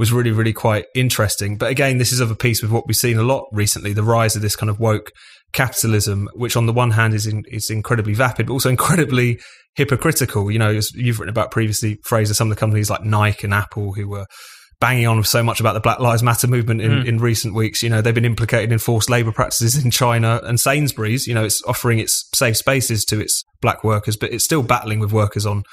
was 0.00 0.14
really, 0.14 0.30
really 0.30 0.54
quite 0.54 0.86
interesting. 0.94 1.58
But 1.58 1.70
again, 1.70 1.98
this 1.98 2.10
is 2.10 2.20
of 2.20 2.30
a 2.30 2.34
piece 2.34 2.62
with 2.62 2.70
what 2.70 2.86
we've 2.86 2.96
seen 2.96 3.18
a 3.18 3.22
lot 3.22 3.44
recently 3.52 3.92
the 3.92 4.02
rise 4.02 4.34
of 4.34 4.40
this 4.40 4.56
kind 4.56 4.70
of 4.70 4.80
woke 4.80 5.12
capitalism, 5.52 6.26
which 6.32 6.56
on 6.56 6.64
the 6.64 6.72
one 6.72 6.92
hand 6.92 7.12
is 7.12 7.26
in, 7.26 7.42
is 7.48 7.68
incredibly 7.68 8.14
vapid, 8.14 8.46
but 8.46 8.54
also 8.54 8.70
incredibly 8.70 9.38
hypocritical. 9.74 10.50
You 10.50 10.58
know, 10.58 10.70
as 10.70 10.90
you've 10.94 11.20
written 11.20 11.28
about 11.28 11.50
previously, 11.50 11.98
Fraser, 12.06 12.32
some 12.32 12.50
of 12.50 12.56
the 12.56 12.58
companies 12.58 12.88
like 12.88 13.04
Nike 13.04 13.44
and 13.46 13.52
Apple 13.52 13.92
who 13.92 14.08
were 14.08 14.24
banging 14.80 15.06
on 15.06 15.22
so 15.22 15.42
much 15.42 15.60
about 15.60 15.74
the 15.74 15.80
Black 15.80 16.00
Lives 16.00 16.22
Matter 16.22 16.46
movement 16.46 16.80
in, 16.80 16.92
mm. 16.92 17.06
in 17.06 17.18
recent 17.18 17.54
weeks. 17.54 17.82
You 17.82 17.90
know, 17.90 18.00
they've 18.00 18.14
been 18.14 18.24
implicated 18.24 18.72
in 18.72 18.78
forced 18.78 19.10
labor 19.10 19.32
practices 19.32 19.84
in 19.84 19.90
China 19.90 20.40
and 20.44 20.58
Sainsbury's, 20.58 21.26
you 21.26 21.34
know, 21.34 21.44
it's 21.44 21.62
offering 21.64 21.98
its 21.98 22.26
safe 22.34 22.56
spaces 22.56 23.04
to 23.04 23.20
its 23.20 23.44
black 23.60 23.84
workers, 23.84 24.16
but 24.16 24.32
it's 24.32 24.46
still 24.46 24.62
battling 24.62 24.98
with 24.98 25.12
workers 25.12 25.44
on 25.44 25.64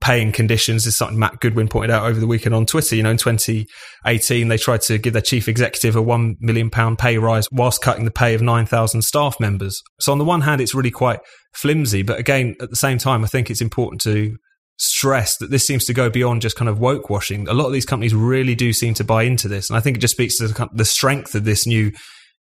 paying 0.00 0.32
conditions 0.32 0.86
is 0.86 0.96
something 0.96 1.18
Matt 1.18 1.40
Goodwin 1.40 1.68
pointed 1.68 1.90
out 1.90 2.04
over 2.04 2.20
the 2.20 2.26
weekend 2.26 2.54
on 2.54 2.66
Twitter. 2.66 2.96
You 2.96 3.02
know, 3.02 3.10
in 3.10 3.16
2018, 3.16 4.48
they 4.48 4.58
tried 4.58 4.82
to 4.82 4.98
give 4.98 5.12
their 5.12 5.22
chief 5.22 5.48
executive 5.48 5.96
a 5.96 6.02
£1 6.02 6.36
million 6.40 6.70
pay 6.96 7.18
rise 7.18 7.48
whilst 7.50 7.82
cutting 7.82 8.04
the 8.04 8.10
pay 8.10 8.34
of 8.34 8.42
9,000 8.42 9.02
staff 9.02 9.40
members. 9.40 9.80
So, 10.00 10.12
on 10.12 10.18
the 10.18 10.24
one 10.24 10.42
hand, 10.42 10.60
it's 10.60 10.74
really 10.74 10.90
quite 10.90 11.20
flimsy. 11.54 12.02
But 12.02 12.18
again, 12.18 12.54
at 12.60 12.70
the 12.70 12.76
same 12.76 12.98
time, 12.98 13.24
I 13.24 13.28
think 13.28 13.50
it's 13.50 13.60
important 13.60 14.00
to 14.02 14.36
stress 14.76 15.36
that 15.38 15.50
this 15.50 15.66
seems 15.66 15.84
to 15.84 15.94
go 15.94 16.10
beyond 16.10 16.42
just 16.42 16.56
kind 16.56 16.68
of 16.68 16.78
woke 16.78 17.08
washing. 17.08 17.48
A 17.48 17.54
lot 17.54 17.66
of 17.66 17.72
these 17.72 17.86
companies 17.86 18.14
really 18.14 18.54
do 18.54 18.72
seem 18.72 18.94
to 18.94 19.04
buy 19.04 19.22
into 19.22 19.48
this. 19.48 19.70
And 19.70 19.76
I 19.76 19.80
think 19.80 19.96
it 19.96 20.00
just 20.00 20.14
speaks 20.14 20.38
to 20.38 20.68
the 20.72 20.84
strength 20.84 21.34
of 21.34 21.44
this 21.44 21.66
new 21.66 21.92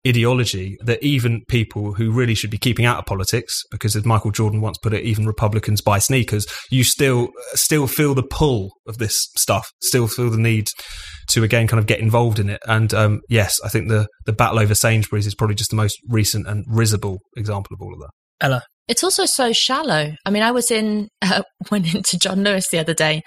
ideology 0.07 0.77
that 0.83 1.01
even 1.01 1.43
people 1.47 1.93
who 1.93 2.11
really 2.11 2.35
should 2.35 2.49
be 2.49 2.57
keeping 2.57 2.85
out 2.85 2.97
of 2.97 3.05
politics, 3.05 3.61
because 3.71 3.95
as 3.95 4.05
Michael 4.05 4.31
Jordan 4.31 4.61
once 4.61 4.77
put 4.77 4.93
it, 4.93 5.03
even 5.03 5.25
Republicans 5.25 5.81
buy 5.81 5.99
sneakers, 5.99 6.45
you 6.69 6.83
still 6.83 7.29
still 7.53 7.87
feel 7.87 8.13
the 8.13 8.23
pull 8.23 8.71
of 8.87 8.97
this 8.97 9.29
stuff, 9.37 9.71
still 9.81 10.07
feel 10.07 10.29
the 10.29 10.37
need 10.37 10.67
to 11.29 11.43
again 11.43 11.67
kind 11.67 11.79
of 11.79 11.87
get 11.87 11.99
involved 11.99 12.39
in 12.39 12.49
it. 12.49 12.59
And 12.67 12.93
um, 12.93 13.21
yes, 13.29 13.59
I 13.63 13.69
think 13.69 13.89
the 13.89 14.07
the 14.25 14.33
battle 14.33 14.59
over 14.59 14.75
Sainsbury's 14.75 15.27
is 15.27 15.35
probably 15.35 15.55
just 15.55 15.69
the 15.69 15.77
most 15.77 15.97
recent 16.09 16.47
and 16.47 16.65
risible 16.67 17.19
example 17.37 17.73
of 17.73 17.81
all 17.81 17.93
of 17.93 17.99
that. 17.99 18.09
Ella. 18.41 18.63
It's 18.89 19.03
also 19.03 19.23
so 19.25 19.53
shallow. 19.53 20.11
I 20.25 20.29
mean, 20.29 20.43
I 20.43 20.51
was 20.51 20.69
in, 20.69 21.07
uh, 21.21 21.43
went 21.71 21.95
into 21.95 22.17
John 22.17 22.43
Lewis 22.43 22.67
the 22.69 22.79
other 22.79 22.93
day 22.93 23.21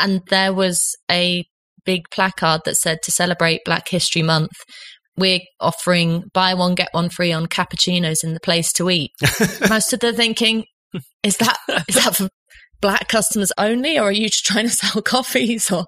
and 0.00 0.22
there 0.28 0.52
was 0.52 0.96
a 1.10 1.44
big 1.84 2.02
placard 2.12 2.62
that 2.64 2.76
said 2.76 2.98
to 3.02 3.10
celebrate 3.10 3.60
Black 3.64 3.88
History 3.88 4.22
Month, 4.22 4.52
we're 5.20 5.40
offering 5.60 6.24
buy 6.32 6.54
one 6.54 6.74
get 6.74 6.88
one 6.92 7.10
free 7.10 7.32
on 7.32 7.46
cappuccinos 7.46 8.24
in 8.24 8.34
the 8.34 8.40
place 8.40 8.72
to 8.74 8.90
eat. 8.90 9.12
Most 9.68 9.92
of 9.92 10.00
there 10.00 10.12
thinking, 10.12 10.64
is 11.22 11.36
that 11.36 11.58
is 11.88 11.94
that 11.94 12.16
for 12.16 12.28
black 12.80 13.08
customers 13.08 13.52
only, 13.58 13.98
or 13.98 14.04
are 14.04 14.12
you 14.12 14.28
just 14.28 14.44
trying 14.44 14.66
to 14.66 14.74
sell 14.74 15.02
coffees, 15.04 15.70
or 15.70 15.86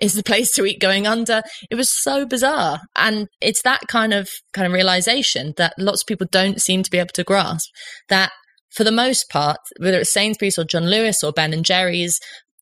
is 0.00 0.14
the 0.14 0.22
place 0.22 0.52
to 0.52 0.64
eat 0.64 0.80
going 0.80 1.06
under? 1.06 1.42
It 1.70 1.74
was 1.74 1.90
so 1.90 2.24
bizarre, 2.24 2.80
and 2.96 3.28
it's 3.40 3.62
that 3.62 3.82
kind 3.88 4.14
of 4.14 4.30
kind 4.52 4.66
of 4.66 4.72
realization 4.72 5.54
that 5.56 5.74
lots 5.78 6.02
of 6.02 6.06
people 6.06 6.28
don't 6.30 6.62
seem 6.62 6.82
to 6.82 6.90
be 6.90 6.98
able 6.98 7.08
to 7.14 7.24
grasp 7.24 7.68
that. 8.08 8.30
For 8.70 8.84
the 8.84 8.92
most 8.92 9.30
part, 9.30 9.56
whether 9.80 9.98
it's 9.98 10.12
Sainsbury's 10.12 10.58
or 10.58 10.62
John 10.62 10.90
Lewis 10.90 11.24
or 11.24 11.32
Ben 11.32 11.54
and 11.54 11.64
Jerry's, 11.64 12.20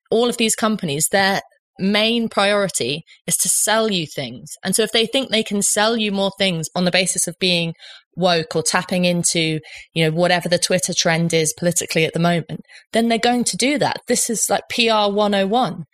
all 0.09 0.29
of 0.29 0.37
these 0.37 0.55
companies, 0.55 1.09
they're 1.11 1.43
main 1.79 2.29
priority 2.29 3.03
is 3.27 3.37
to 3.39 3.49
sell 3.49 3.91
you 3.91 4.07
things. 4.07 4.51
And 4.65 4.75
so 4.75 4.83
if 4.83 4.93
they 4.93 5.07
think 5.07 5.31
they 5.31 5.43
can 5.43 5.63
sell 5.63 5.97
you 5.97 6.13
more 6.13 6.33
things 6.39 6.69
on 6.75 6.85
the 6.85 6.91
basis 6.91 7.27
of 7.27 7.35
being 7.39 7.75
woke 8.17 8.57
or 8.57 8.63
tapping 8.63 9.05
into, 9.05 9.61
you 9.95 10.05
know, 10.05 10.11
whatever 10.11 10.49
the 10.49 10.59
Twitter 10.59 10.95
trend 10.95 11.35
is 11.35 11.55
politically 11.59 12.05
at 12.05 12.15
the 12.15 12.19
moment, 12.19 12.61
then 12.93 13.09
they're 13.09 13.19
going 13.19 13.45
to 13.45 13.57
do 13.57 13.79
that. 13.79 13.99
This 14.09 14.31
is 14.31 14.47
like 14.49 14.63
PR 14.71 15.13
101. 15.13 15.85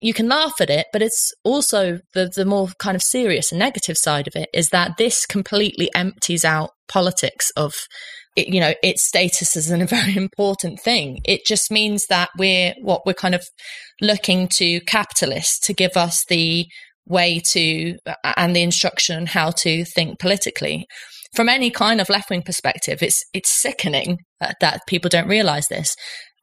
You 0.00 0.12
can 0.12 0.28
laugh 0.28 0.54
at 0.60 0.70
it, 0.70 0.86
but 0.92 1.02
it's 1.02 1.32
also 1.44 2.00
the, 2.14 2.30
the 2.34 2.44
more 2.44 2.68
kind 2.78 2.94
of 2.94 3.02
serious 3.02 3.50
and 3.50 3.58
negative 3.58 3.96
side 3.96 4.26
of 4.26 4.36
it 4.36 4.48
is 4.52 4.70
that 4.70 4.96
this 4.98 5.26
completely 5.26 5.90
empties 5.94 6.44
out 6.44 6.70
politics 6.88 7.50
of 7.56 7.74
it, 8.36 8.48
you 8.48 8.60
know, 8.60 8.74
its 8.82 9.06
status 9.06 9.56
is 9.56 9.70
a 9.70 9.84
very 9.86 10.16
important 10.16 10.80
thing. 10.80 11.20
It 11.24 11.44
just 11.44 11.70
means 11.70 12.06
that 12.06 12.30
we're 12.38 12.74
what 12.80 13.04
we're 13.06 13.14
kind 13.14 13.34
of 13.34 13.44
looking 14.00 14.48
to 14.56 14.80
capitalists 14.82 15.58
to 15.66 15.74
give 15.74 15.96
us 15.96 16.24
the 16.28 16.66
way 17.08 17.40
to 17.52 17.96
and 18.36 18.54
the 18.54 18.62
instruction 18.62 19.16
on 19.16 19.26
how 19.26 19.50
to 19.50 19.84
think 19.84 20.18
politically 20.18 20.86
from 21.34 21.48
any 21.48 21.70
kind 21.70 22.00
of 22.00 22.08
left 22.08 22.30
wing 22.30 22.42
perspective 22.42 23.00
it's 23.00 23.22
it's 23.32 23.62
sickening 23.62 24.18
that, 24.40 24.56
that 24.60 24.80
people 24.88 25.08
don't 25.08 25.28
realize 25.28 25.68
this 25.68 25.94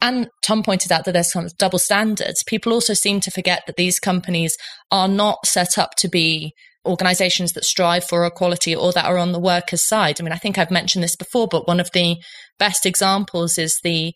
and 0.03 0.27
Tom 0.45 0.63
pointed 0.63 0.91
out 0.91 1.05
that 1.05 1.13
there's 1.13 1.31
some 1.31 1.47
double 1.57 1.79
standards. 1.79 2.43
People 2.43 2.73
also 2.73 2.93
seem 2.93 3.21
to 3.21 3.31
forget 3.31 3.63
that 3.65 3.77
these 3.77 3.99
companies 3.99 4.53
are 4.91 5.07
not 5.07 5.45
set 5.45 5.77
up 5.77 5.91
to 5.99 6.09
be 6.09 6.51
organizations 6.85 7.53
that 7.53 7.65
strive 7.65 8.03
for 8.03 8.25
equality 8.25 8.75
or 8.75 8.91
that 8.91 9.05
are 9.05 9.17
on 9.17 9.31
the 9.31 9.39
workers' 9.39 9.87
side. 9.87 10.19
I 10.19 10.23
mean, 10.23 10.33
I 10.33 10.37
think 10.37 10.57
I've 10.57 10.71
mentioned 10.71 11.03
this 11.03 11.15
before, 11.15 11.47
but 11.47 11.67
one 11.67 11.79
of 11.79 11.89
the 11.93 12.17
best 12.59 12.85
examples 12.85 13.57
is 13.57 13.79
the 13.83 14.13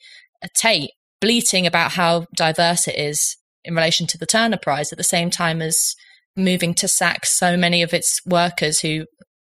Tate 0.56 0.92
bleating 1.22 1.66
about 1.66 1.94
how 1.94 2.26
diverse 2.36 2.88
it 2.88 2.98
is 2.98 3.38
in 3.64 3.76
relation 3.76 4.06
to 4.08 4.18
the 4.18 4.26
Turner 4.26 4.58
Prize 4.62 4.92
at 4.92 4.98
the 4.98 5.04
same 5.04 5.30
time 5.30 5.62
as 5.62 5.96
moving 6.36 6.74
to 6.76 6.88
sack 6.88 7.26
so 7.26 7.58
many 7.58 7.82
of 7.82 7.94
its 7.94 8.22
workers 8.26 8.82
who 8.82 9.06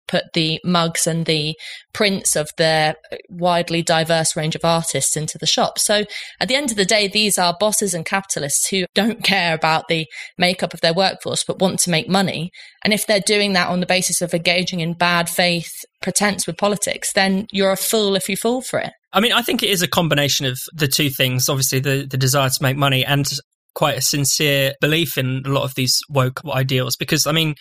put 0.08 0.24
the 0.34 0.60
mugs 0.64 1.06
and 1.06 1.26
the 1.26 1.54
prints 1.92 2.36
of 2.36 2.50
their 2.58 2.94
widely 3.28 3.82
diverse 3.82 4.36
range 4.36 4.54
of 4.54 4.64
artists 4.64 5.16
into 5.16 5.38
the 5.38 5.46
shop. 5.46 5.78
So 5.78 6.04
at 6.40 6.48
the 6.48 6.54
end 6.54 6.70
of 6.70 6.76
the 6.76 6.84
day, 6.84 7.08
these 7.08 7.38
are 7.38 7.56
bosses 7.58 7.94
and 7.94 8.04
capitalists 8.04 8.68
who 8.68 8.84
don't 8.94 9.24
care 9.24 9.54
about 9.54 9.88
the 9.88 10.06
makeup 10.38 10.74
of 10.74 10.80
their 10.80 10.94
workforce, 10.94 11.44
but 11.44 11.58
want 11.58 11.80
to 11.80 11.90
make 11.90 12.08
money. 12.08 12.50
And 12.84 12.92
if 12.92 13.06
they're 13.06 13.20
doing 13.20 13.54
that 13.54 13.68
on 13.68 13.80
the 13.80 13.86
basis 13.86 14.22
of 14.22 14.34
engaging 14.34 14.80
in 14.80 14.94
bad 14.94 15.28
faith 15.28 15.72
pretense 16.02 16.46
with 16.46 16.56
politics, 16.56 17.12
then 17.12 17.46
you're 17.50 17.72
a 17.72 17.76
fool 17.76 18.14
if 18.14 18.28
you 18.28 18.36
fall 18.36 18.62
for 18.62 18.78
it. 18.78 18.92
I 19.12 19.20
mean, 19.20 19.32
I 19.32 19.42
think 19.42 19.62
it 19.62 19.70
is 19.70 19.82
a 19.82 19.88
combination 19.88 20.46
of 20.46 20.58
the 20.74 20.86
two 20.86 21.08
things. 21.08 21.48
Obviously, 21.48 21.80
the, 21.80 22.06
the 22.08 22.18
desire 22.18 22.50
to 22.50 22.62
make 22.62 22.76
money 22.76 23.04
and 23.04 23.26
quite 23.74 23.98
a 23.98 24.02
sincere 24.02 24.74
belief 24.80 25.16
in 25.18 25.42
a 25.46 25.50
lot 25.50 25.64
of 25.64 25.74
these 25.74 25.98
woke 26.10 26.40
ideals. 26.46 26.96
Because, 26.96 27.26
I 27.26 27.32
mean, 27.32 27.54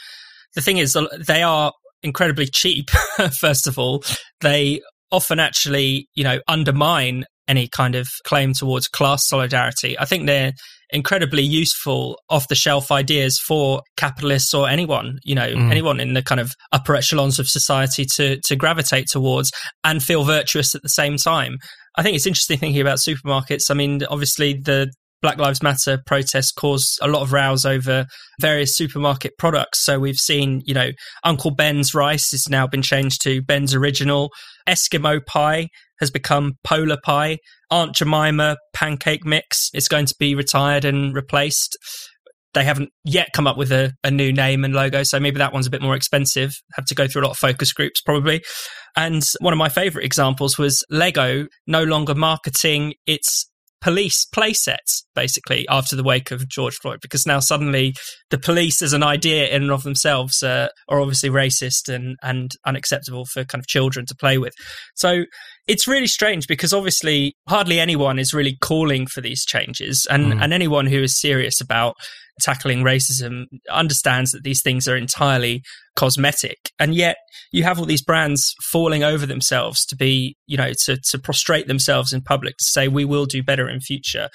the 0.53 0.62
thing 0.62 0.77
is, 0.77 0.97
they 1.25 1.43
are 1.43 1.71
incredibly 2.06 2.46
cheap, 2.48 2.89
first 3.39 3.68
of 3.68 3.78
all. 3.78 4.04
They 4.41 4.82
often 5.12 5.39
actually, 5.39 6.08
you 6.15 6.24
know, 6.24 6.39
undermine 6.48 7.26
any 7.48 7.68
kind 7.68 7.96
of 7.96 8.08
claim 8.26 8.54
towards 8.54 8.88
class 8.88 9.28
solidarity. 9.28 9.98
I 10.00 10.06
think 10.06 10.26
they're 10.26 10.54
incredibly 10.89 11.44
useful 11.44 12.18
off 12.30 12.48
the 12.48 12.56
shelf 12.56 12.91
ideas 12.91 13.39
for 13.39 13.82
capitalists 13.98 14.54
or 14.54 14.70
anyone, 14.70 15.20
you 15.24 15.36
know, 15.36 15.48
mm. 15.48 15.72
anyone 15.72 16.00
in 16.00 16.13
the 16.13 16.24
kind 16.24 16.39
of 16.39 16.54
upper 16.72 16.96
echelons 16.96 17.39
of 17.39 17.48
society 17.48 18.06
to 18.15 18.39
to 18.46 18.56
gravitate 18.56 19.08
towards 19.08 19.52
and 19.84 20.04
feel 20.04 20.24
virtuous 20.24 20.76
at 20.76 20.82
the 20.82 20.89
same 20.89 21.18
time. 21.18 21.58
I 21.98 22.04
think 22.04 22.15
it's 22.15 22.28
interesting 22.28 22.58
thinking 22.58 22.82
about 22.82 23.00
supermarkets. 23.00 23.70
I 23.70 23.74
mean, 23.74 24.04
obviously 24.10 24.54
the 24.54 24.91
Black 25.26 25.40
Lives 25.40 25.64
Matter 25.64 25.98
protests 26.06 26.52
caused 26.52 27.00
a 27.02 27.08
lot 27.08 27.24
of 27.24 27.34
rows 27.34 27.66
over 27.66 28.06
various 28.40 28.78
supermarket 28.78 29.34
products. 29.40 29.84
So 29.84 29.98
we've 29.98 30.20
seen, 30.20 30.62
you 30.66 30.76
know, 30.76 30.92
Uncle 31.24 31.50
Ben's 31.50 31.96
rice 31.96 32.30
has 32.30 32.48
now 32.48 32.68
been 32.68 32.84
changed 32.84 33.24
to 33.24 33.42
Ben's 33.42 33.74
Original. 33.74 34.30
Eskimo 34.70 35.26
pie 35.26 35.70
has 36.00 36.12
become 36.12 36.60
Polar 36.64 37.00
pie. 37.04 37.40
Aunt 37.72 37.96
Jemima 37.96 38.58
pancake 38.76 39.26
mix 39.26 39.72
is 39.74 39.88
going 39.88 40.06
to 40.06 40.16
be 40.20 40.36
retired 40.36 40.86
and 40.86 41.16
replaced. 41.16 41.76
They 42.54 42.64
haven't 42.64 42.92
yet 43.04 43.30
come 43.34 43.48
up 43.48 43.58
with 43.58 43.72
a, 43.72 43.94
a 44.04 44.12
new 44.12 44.32
name 44.32 44.64
and 44.64 44.76
logo, 44.76 45.02
so 45.02 45.20
maybe 45.20 45.40
that 45.40 45.54
one's 45.54 45.66
a 45.66 45.72
bit 45.72 45.82
more 45.82 45.96
expensive. 45.96 46.54
Have 46.76 46.86
to 46.86 46.94
go 46.94 47.08
through 47.08 47.24
a 47.24 47.26
lot 47.26 47.32
of 47.32 47.40
focus 47.40 47.74
groups, 47.74 48.00
probably. 48.00 48.44
And 48.96 49.24
one 49.40 49.54
of 49.54 49.58
my 49.58 49.70
favorite 49.70 50.06
examples 50.06 50.60
was 50.60 50.84
Lego 50.92 51.48
no 51.66 51.84
longer 51.84 52.14
marketing 52.14 52.94
its 53.08 53.50
police 53.86 54.26
play 54.26 54.52
sets 54.52 55.06
basically 55.13 55.63
after 55.69 55.95
the 55.95 56.04
wake 56.04 56.32
of 56.32 56.50
George 56.50 56.74
Floyd 56.82 56.98
because 57.04 57.28
now 57.28 57.39
suddenly 57.39 57.93
the 58.32 58.38
police 58.39 58.82
as 58.82 58.93
an 58.93 59.04
idea 59.04 59.48
in 59.50 59.62
and 59.62 59.71
of 59.71 59.84
themselves 59.84 60.41
uh, 60.41 60.69
are 60.89 61.00
obviously 61.00 61.30
racist 61.30 61.88
and 61.88 62.17
and 62.24 62.50
unacceptable 62.65 63.26
for 63.26 63.45
kind 63.45 63.62
of 63.62 63.67
children 63.67 64.08
to 64.08 64.15
play 64.15 64.39
with. 64.39 64.56
So 64.95 65.26
it's 65.67 65.88
really 65.88 66.08
strange 66.08 66.47
because 66.47 66.73
obviously 66.73 67.36
hardly 67.47 67.80
anyone 67.80 68.19
is 68.19 68.34
really 68.34 68.58
calling 68.62 69.08
for 69.08 69.21
these 69.21 69.45
changes. 69.45 70.08
And 70.10 70.34
mm. 70.34 70.43
and 70.43 70.54
anyone 70.54 70.86
who 70.86 71.01
is 71.01 71.19
serious 71.19 71.62
about 71.62 71.95
tackling 72.41 72.84
racism 72.84 73.45
understands 73.71 74.32
that 74.32 74.43
these 74.43 74.62
things 74.62 74.88
are 74.88 74.97
entirely 74.97 75.63
cosmetic. 75.95 76.71
And 76.80 76.93
yet 76.93 77.15
you 77.51 77.63
have 77.63 77.80
all 77.80 77.86
these 77.86 78.04
brands 78.04 78.54
falling 78.62 79.04
over 79.04 79.25
themselves 79.25 79.86
to 79.86 79.95
be 79.95 80.36
you 80.45 80.58
know 80.58 80.73
to 80.86 80.97
to 80.97 81.19
prostrate 81.19 81.67
themselves 81.67 82.13
in 82.13 82.21
public 82.21 82.58
to 82.58 82.65
say 82.65 82.88
we 82.88 83.06
will 83.06 83.25
do 83.25 83.41
better 83.41 83.69
in 83.69 83.80
future 83.80 84.30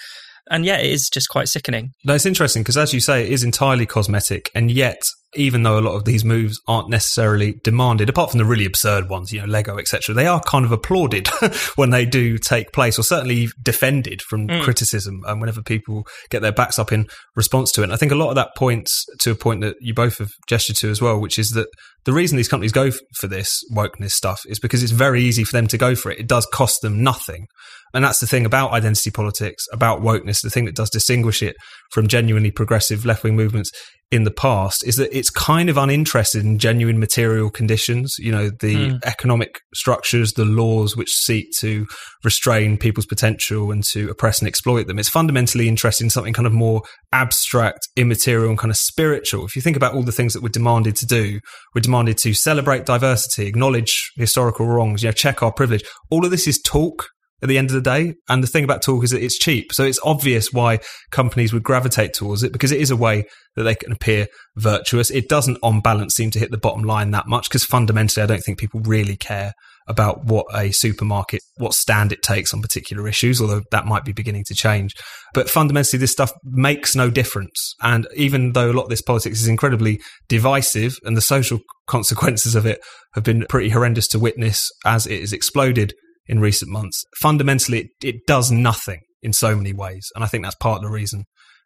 and 0.51 0.65
yeah, 0.65 0.79
it 0.79 0.91
is 0.91 1.09
just 1.09 1.29
quite 1.29 1.49
sickening. 1.49 1.93
No, 2.05 2.15
it's 2.15 2.27
interesting 2.27 2.63
because, 2.63 2.77
as 2.77 2.93
you 2.93 3.01
say, 3.01 3.25
it 3.25 3.33
is 3.33 3.45
entirely 3.45 3.87
cosmetic, 3.87 4.51
and 4.55 4.71
yet 4.71 5.03
even 5.37 5.63
though 5.63 5.79
a 5.79 5.81
lot 5.81 5.95
of 5.95 6.05
these 6.05 6.25
moves 6.25 6.61
aren't 6.67 6.89
necessarily 6.89 7.61
demanded, 7.63 8.09
apart 8.09 8.31
from 8.31 8.39
the 8.39 8.45
really 8.45 8.65
absurd 8.65 9.09
ones, 9.09 9.33
you 9.33 9.41
know, 9.41 9.47
Lego, 9.47 9.79
etc., 9.79 10.15
they 10.15 10.27
are 10.27 10.41
kind 10.41 10.65
of 10.65 10.73
applauded 10.73 11.29
when 11.77 11.91
they 11.91 12.05
do 12.05 12.37
take 12.37 12.73
place, 12.73 12.99
or 12.99 13.03
certainly 13.03 13.49
defended 13.63 14.23
from 14.23 14.49
mm. 14.49 14.63
criticism 14.63 15.23
um, 15.27 15.39
whenever 15.39 15.63
people 15.63 16.05
get 16.31 16.43
their 16.43 16.53
backs 16.53 16.79
up 16.79 16.93
in 16.93 17.07
response 17.37 17.71
to 17.73 17.83
it. 17.83 17.85
And 17.85 17.93
I 17.93 17.97
think 17.97 18.11
a 18.11 18.17
lot 18.17 18.31
of 18.31 18.35
that 18.35 18.57
points 18.57 19.05
to 19.21 19.31
a 19.31 19.37
point 19.37 19.61
that 19.61 19.77
you 19.81 19.95
both 19.95 20.19
have 20.19 20.31
gestured 20.49 20.77
to 20.77 20.91
as 20.91 21.01
well, 21.01 21.21
which 21.21 21.39
is 21.39 21.51
that 21.53 21.69
the 22.05 22.13
reason 22.13 22.37
these 22.37 22.49
companies 22.49 22.73
go 22.73 22.91
for 23.17 23.27
this 23.27 23.63
wokeness 23.73 24.13
stuff 24.13 24.41
is 24.47 24.59
because 24.59 24.83
it's 24.83 24.93
very 24.93 25.23
easy 25.23 25.45
for 25.45 25.53
them 25.53 25.67
to 25.69 25.79
go 25.79 25.95
for 25.95 26.11
it. 26.11 26.19
It 26.19 26.29
does 26.29 26.47
cost 26.47 26.81
them 26.83 27.03
nothing. 27.03 27.47
And 27.93 28.05
that's 28.05 28.21
the 28.21 28.27
thing 28.27 28.47
about 28.47 28.73
identity 28.73 29.11
politics, 29.11 29.65
about 29.73 30.01
wokeness, 30.01 30.43
the 30.43 30.51
thing 30.51 30.65
that 30.67 30.77
does 30.77 30.91
distinguish 30.91 31.43
it 31.43 31.57
from 31.91 32.09
genuinely 32.09 32.51
progressive 32.51 33.05
left 33.05 33.23
wing 33.23 33.37
movements 33.37 33.71
in 34.11 34.25
the 34.25 34.31
past 34.31 34.85
is 34.85 34.97
that 34.97 35.17
it's 35.17 35.31
kind 35.31 35.71
of 35.71 35.77
uninterested 35.77 36.45
in 36.45 36.59
genuine 36.59 36.99
material 36.99 37.49
conditions, 37.49 38.17
you 38.19 38.33
know, 38.33 38.51
the 38.61 38.75
mm. 38.75 39.05
economic 39.05 39.61
structures, 39.73 40.33
the 40.33 40.45
laws 40.45 40.97
which 40.97 41.13
seek 41.13 41.53
to 41.53 41.87
restrain 42.25 42.77
people's 42.77 43.07
potential 43.07 43.71
and 43.71 43.85
to 43.85 44.11
oppress 44.11 44.41
and 44.41 44.49
exploit 44.49 44.89
them. 44.89 44.99
It's 44.99 45.09
fundamentally 45.09 45.69
interested 45.69 46.03
in 46.03 46.11
something 46.11 46.33
kind 46.33 46.47
of 46.47 46.53
more 46.53 46.83
abstract, 47.13 47.89
immaterial, 47.95 48.51
and 48.51 48.59
kind 48.59 48.73
of 48.73 48.77
spiritual. 48.77 49.45
If 49.45 49.55
you 49.55 49.63
think 49.63 49.77
about 49.77 49.95
all 49.95 50.03
the 50.03 50.13
things 50.13 50.35
that 50.35 50.43
we're 50.43 50.49
demanded 50.49 50.97
to 50.97 51.07
do, 51.07 51.39
we're 51.75 51.81
demanded 51.81 52.19
to 52.19 52.35
celebrate 52.35 52.87
diversity, 52.87 53.47
acknowledge 53.47 54.11
historical 54.17 54.67
wrongs, 54.67 55.05
you 55.05 55.09
know, 55.09 55.13
check 55.13 55.41
our 55.41 55.53
privilege. 55.53 55.85
All 56.11 56.25
of 56.25 56.33
this 56.33 56.49
is 56.49 56.61
talk 56.61 57.07
at 57.43 57.49
the 57.49 57.59
end 57.59 57.71
of 57.71 57.75
the 57.75 57.81
day. 57.81 58.15
And 58.29 58.43
the 58.43 58.49
thing 58.49 58.65
about 58.65 58.83
talk 58.83 59.05
is 59.05 59.11
that 59.11 59.23
it's 59.23 59.39
cheap. 59.39 59.73
So 59.73 59.85
it's 59.85 60.01
obvious 60.05 60.53
why 60.53 60.81
companies 61.11 61.53
would 61.53 61.63
gravitate 61.63 62.15
towards 62.15 62.43
it 62.43 62.53
because 62.53 62.73
it 62.73 62.81
is 62.81 62.91
a 62.91 62.97
way 62.97 63.25
that 63.57 63.65
they 63.65 63.75
can 63.75 63.93
appear 63.93 64.29
virtuous. 64.57 65.11
It 65.11 65.29
doesn't 65.29 65.59
on 65.63 65.81
balance 65.81 66.15
seem 66.15 66.31
to 66.33 66.39
hit 66.39 66.51
the 66.51 66.59
bottom 66.59 66.85
line 66.85 67.11
that 67.13 67.27
much 67.27 67.49
because 67.49 67.65
fundamentally 67.65 68.23
I 68.23 68.27
don't 68.27 68.43
think 68.43 68.59
people 68.59 68.81
really 68.81 69.17
care 69.17 69.53
about 69.89 70.25
what 70.25 70.47
a 70.55 70.71
supermarket, 70.71 71.43
what 71.57 71.75
stand 71.75 72.13
it 72.13 72.23
takes 72.23 72.55
on 72.55 72.63
particular 72.63 73.09
issues, 73.09 73.41
although 73.41 73.63
that 73.73 73.87
might 73.87 74.05
be 74.05 74.13
beginning 74.13 74.45
to 74.47 74.55
change. 74.55 74.95
But 75.35 75.51
fundamentally, 75.51 75.99
this 75.99 76.13
stuff 76.13 76.33
makes 76.45 76.95
no 76.95 77.11
difference. 77.11 77.75
And 77.83 78.07
even 78.15 78.53
though 78.53 78.71
a 78.71 78.73
lot 78.73 78.85
of 78.85 78.89
this 78.91 79.03
politics 79.03 79.41
is 79.41 79.49
incredibly 79.49 80.01
divisive 80.29 80.97
and 81.03 81.17
the 81.17 81.23
social 81.23 81.59
consequences 81.89 82.55
of 82.55 82.67
it 82.67 82.81
have 83.15 83.25
been 83.25 83.45
pretty 83.49 83.71
horrendous 83.71 84.07
to 84.09 84.19
witness 84.21 84.71
as 84.87 85.07
it 85.09 85.21
has 85.21 85.33
exploded 85.33 85.93
in 86.31 86.39
recent 86.39 86.71
months. 86.71 87.05
Fundamentally, 87.21 87.81
it, 87.81 87.91
it 88.03 88.27
does 88.27 88.53
nothing 88.53 89.01
in 89.21 89.33
so 89.33 89.57
many 89.57 89.73
ways. 89.73 90.07
And 90.15 90.23
I 90.23 90.29
think 90.29 90.45
that's 90.45 90.55
part 90.55 90.77
of 90.77 90.83
the 90.85 90.89
reason, 90.89 91.25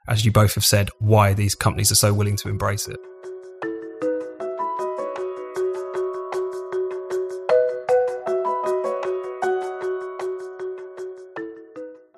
as 0.08 0.24
you 0.24 0.32
both 0.32 0.54
have 0.54 0.64
said, 0.64 0.88
why 0.98 1.34
these 1.34 1.54
companies 1.54 1.92
are 1.92 1.96
so 1.96 2.14
willing 2.14 2.36
to 2.38 2.48
embrace 2.48 2.88
it. 2.88 2.96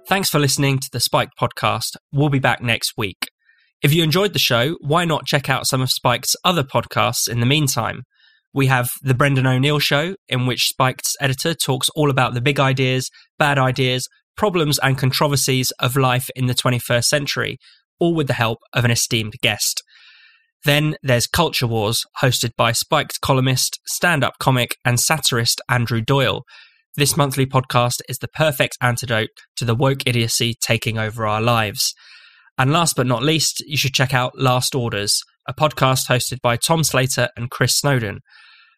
Thanks 0.08 0.30
for 0.30 0.38
listening 0.38 0.78
to 0.78 0.88
the 0.92 1.00
Spiked 1.00 1.32
podcast. 1.38 1.96
We'll 2.12 2.28
be 2.28 2.38
back 2.38 2.62
next 2.62 2.92
week. 2.96 3.26
If 3.82 3.92
you 3.92 4.04
enjoyed 4.04 4.34
the 4.34 4.38
show, 4.38 4.76
why 4.80 5.04
not 5.04 5.26
check 5.26 5.50
out 5.50 5.66
some 5.66 5.82
of 5.82 5.90
Spiked's 5.90 6.36
other 6.44 6.62
podcasts 6.62 7.28
in 7.28 7.40
the 7.40 7.46
meantime? 7.46 8.04
We 8.52 8.66
have 8.66 8.90
The 9.02 9.14
Brendan 9.14 9.46
O'Neill 9.46 9.78
Show, 9.78 10.16
in 10.28 10.46
which 10.46 10.68
Spiked's 10.68 11.16
editor 11.20 11.54
talks 11.54 11.88
all 11.90 12.10
about 12.10 12.34
the 12.34 12.40
big 12.40 12.58
ideas, 12.58 13.10
bad 13.38 13.58
ideas, 13.58 14.08
problems, 14.36 14.78
and 14.78 14.98
controversies 14.98 15.72
of 15.78 15.96
life 15.96 16.28
in 16.34 16.46
the 16.46 16.54
21st 16.54 17.04
century, 17.04 17.58
all 17.98 18.14
with 18.14 18.26
the 18.26 18.34
help 18.34 18.58
of 18.72 18.84
an 18.84 18.90
esteemed 18.90 19.34
guest. 19.42 19.82
Then 20.64 20.96
there's 21.02 21.26
Culture 21.26 21.66
Wars, 21.66 22.04
hosted 22.22 22.50
by 22.56 22.72
Spiked 22.72 23.20
columnist, 23.20 23.78
stand 23.86 24.24
up 24.24 24.34
comic, 24.38 24.76
and 24.84 24.98
satirist 24.98 25.60
Andrew 25.68 26.00
Doyle. 26.00 26.44
This 26.96 27.16
monthly 27.16 27.46
podcast 27.46 28.00
is 28.08 28.18
the 28.18 28.28
perfect 28.28 28.76
antidote 28.80 29.28
to 29.56 29.64
the 29.64 29.74
woke 29.74 30.06
idiocy 30.06 30.54
taking 30.60 30.98
over 30.98 31.26
our 31.26 31.42
lives. 31.42 31.94
And 32.58 32.72
last 32.72 32.96
but 32.96 33.06
not 33.06 33.22
least, 33.22 33.62
you 33.66 33.76
should 33.76 33.92
check 33.92 34.14
out 34.14 34.38
Last 34.38 34.74
Orders, 34.74 35.22
a 35.48 35.54
podcast 35.54 36.08
hosted 36.08 36.40
by 36.42 36.56
Tom 36.56 36.84
Slater 36.84 37.28
and 37.36 37.50
Chris 37.50 37.76
Snowdon. 37.76 38.20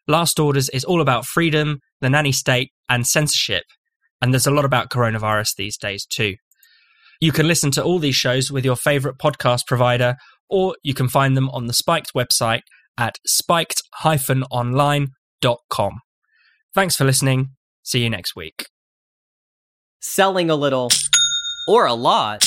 Last 0.06 0.40
Orders 0.40 0.68
is 0.70 0.84
all 0.84 1.00
about 1.00 1.26
freedom, 1.26 1.80
the 2.00 2.10
nanny 2.10 2.32
state, 2.32 2.72
and 2.88 3.06
censorship. 3.06 3.64
And 4.20 4.32
there's 4.32 4.46
a 4.46 4.50
lot 4.50 4.64
about 4.64 4.90
coronavirus 4.90 5.54
these 5.56 5.76
days, 5.76 6.06
too. 6.06 6.34
You 7.20 7.32
can 7.32 7.48
listen 7.48 7.70
to 7.72 7.82
all 7.82 7.98
these 7.98 8.14
shows 8.14 8.50
with 8.50 8.64
your 8.64 8.76
favorite 8.76 9.18
podcast 9.18 9.66
provider 9.66 10.16
or 10.48 10.76
you 10.82 10.94
can 10.94 11.08
find 11.08 11.36
them 11.36 11.50
on 11.50 11.66
the 11.66 11.72
Spiked 11.72 12.12
website 12.14 12.60
at 12.96 13.16
spiked-online.com. 13.26 15.92
Thanks 16.74 16.96
for 16.96 17.04
listening. 17.04 17.50
See 17.82 18.02
you 18.02 18.10
next 18.10 18.36
week. 18.36 18.66
Selling 20.00 20.50
a 20.50 20.54
little 20.54 20.90
or 21.68 21.86
a 21.86 21.94
lot, 21.94 22.46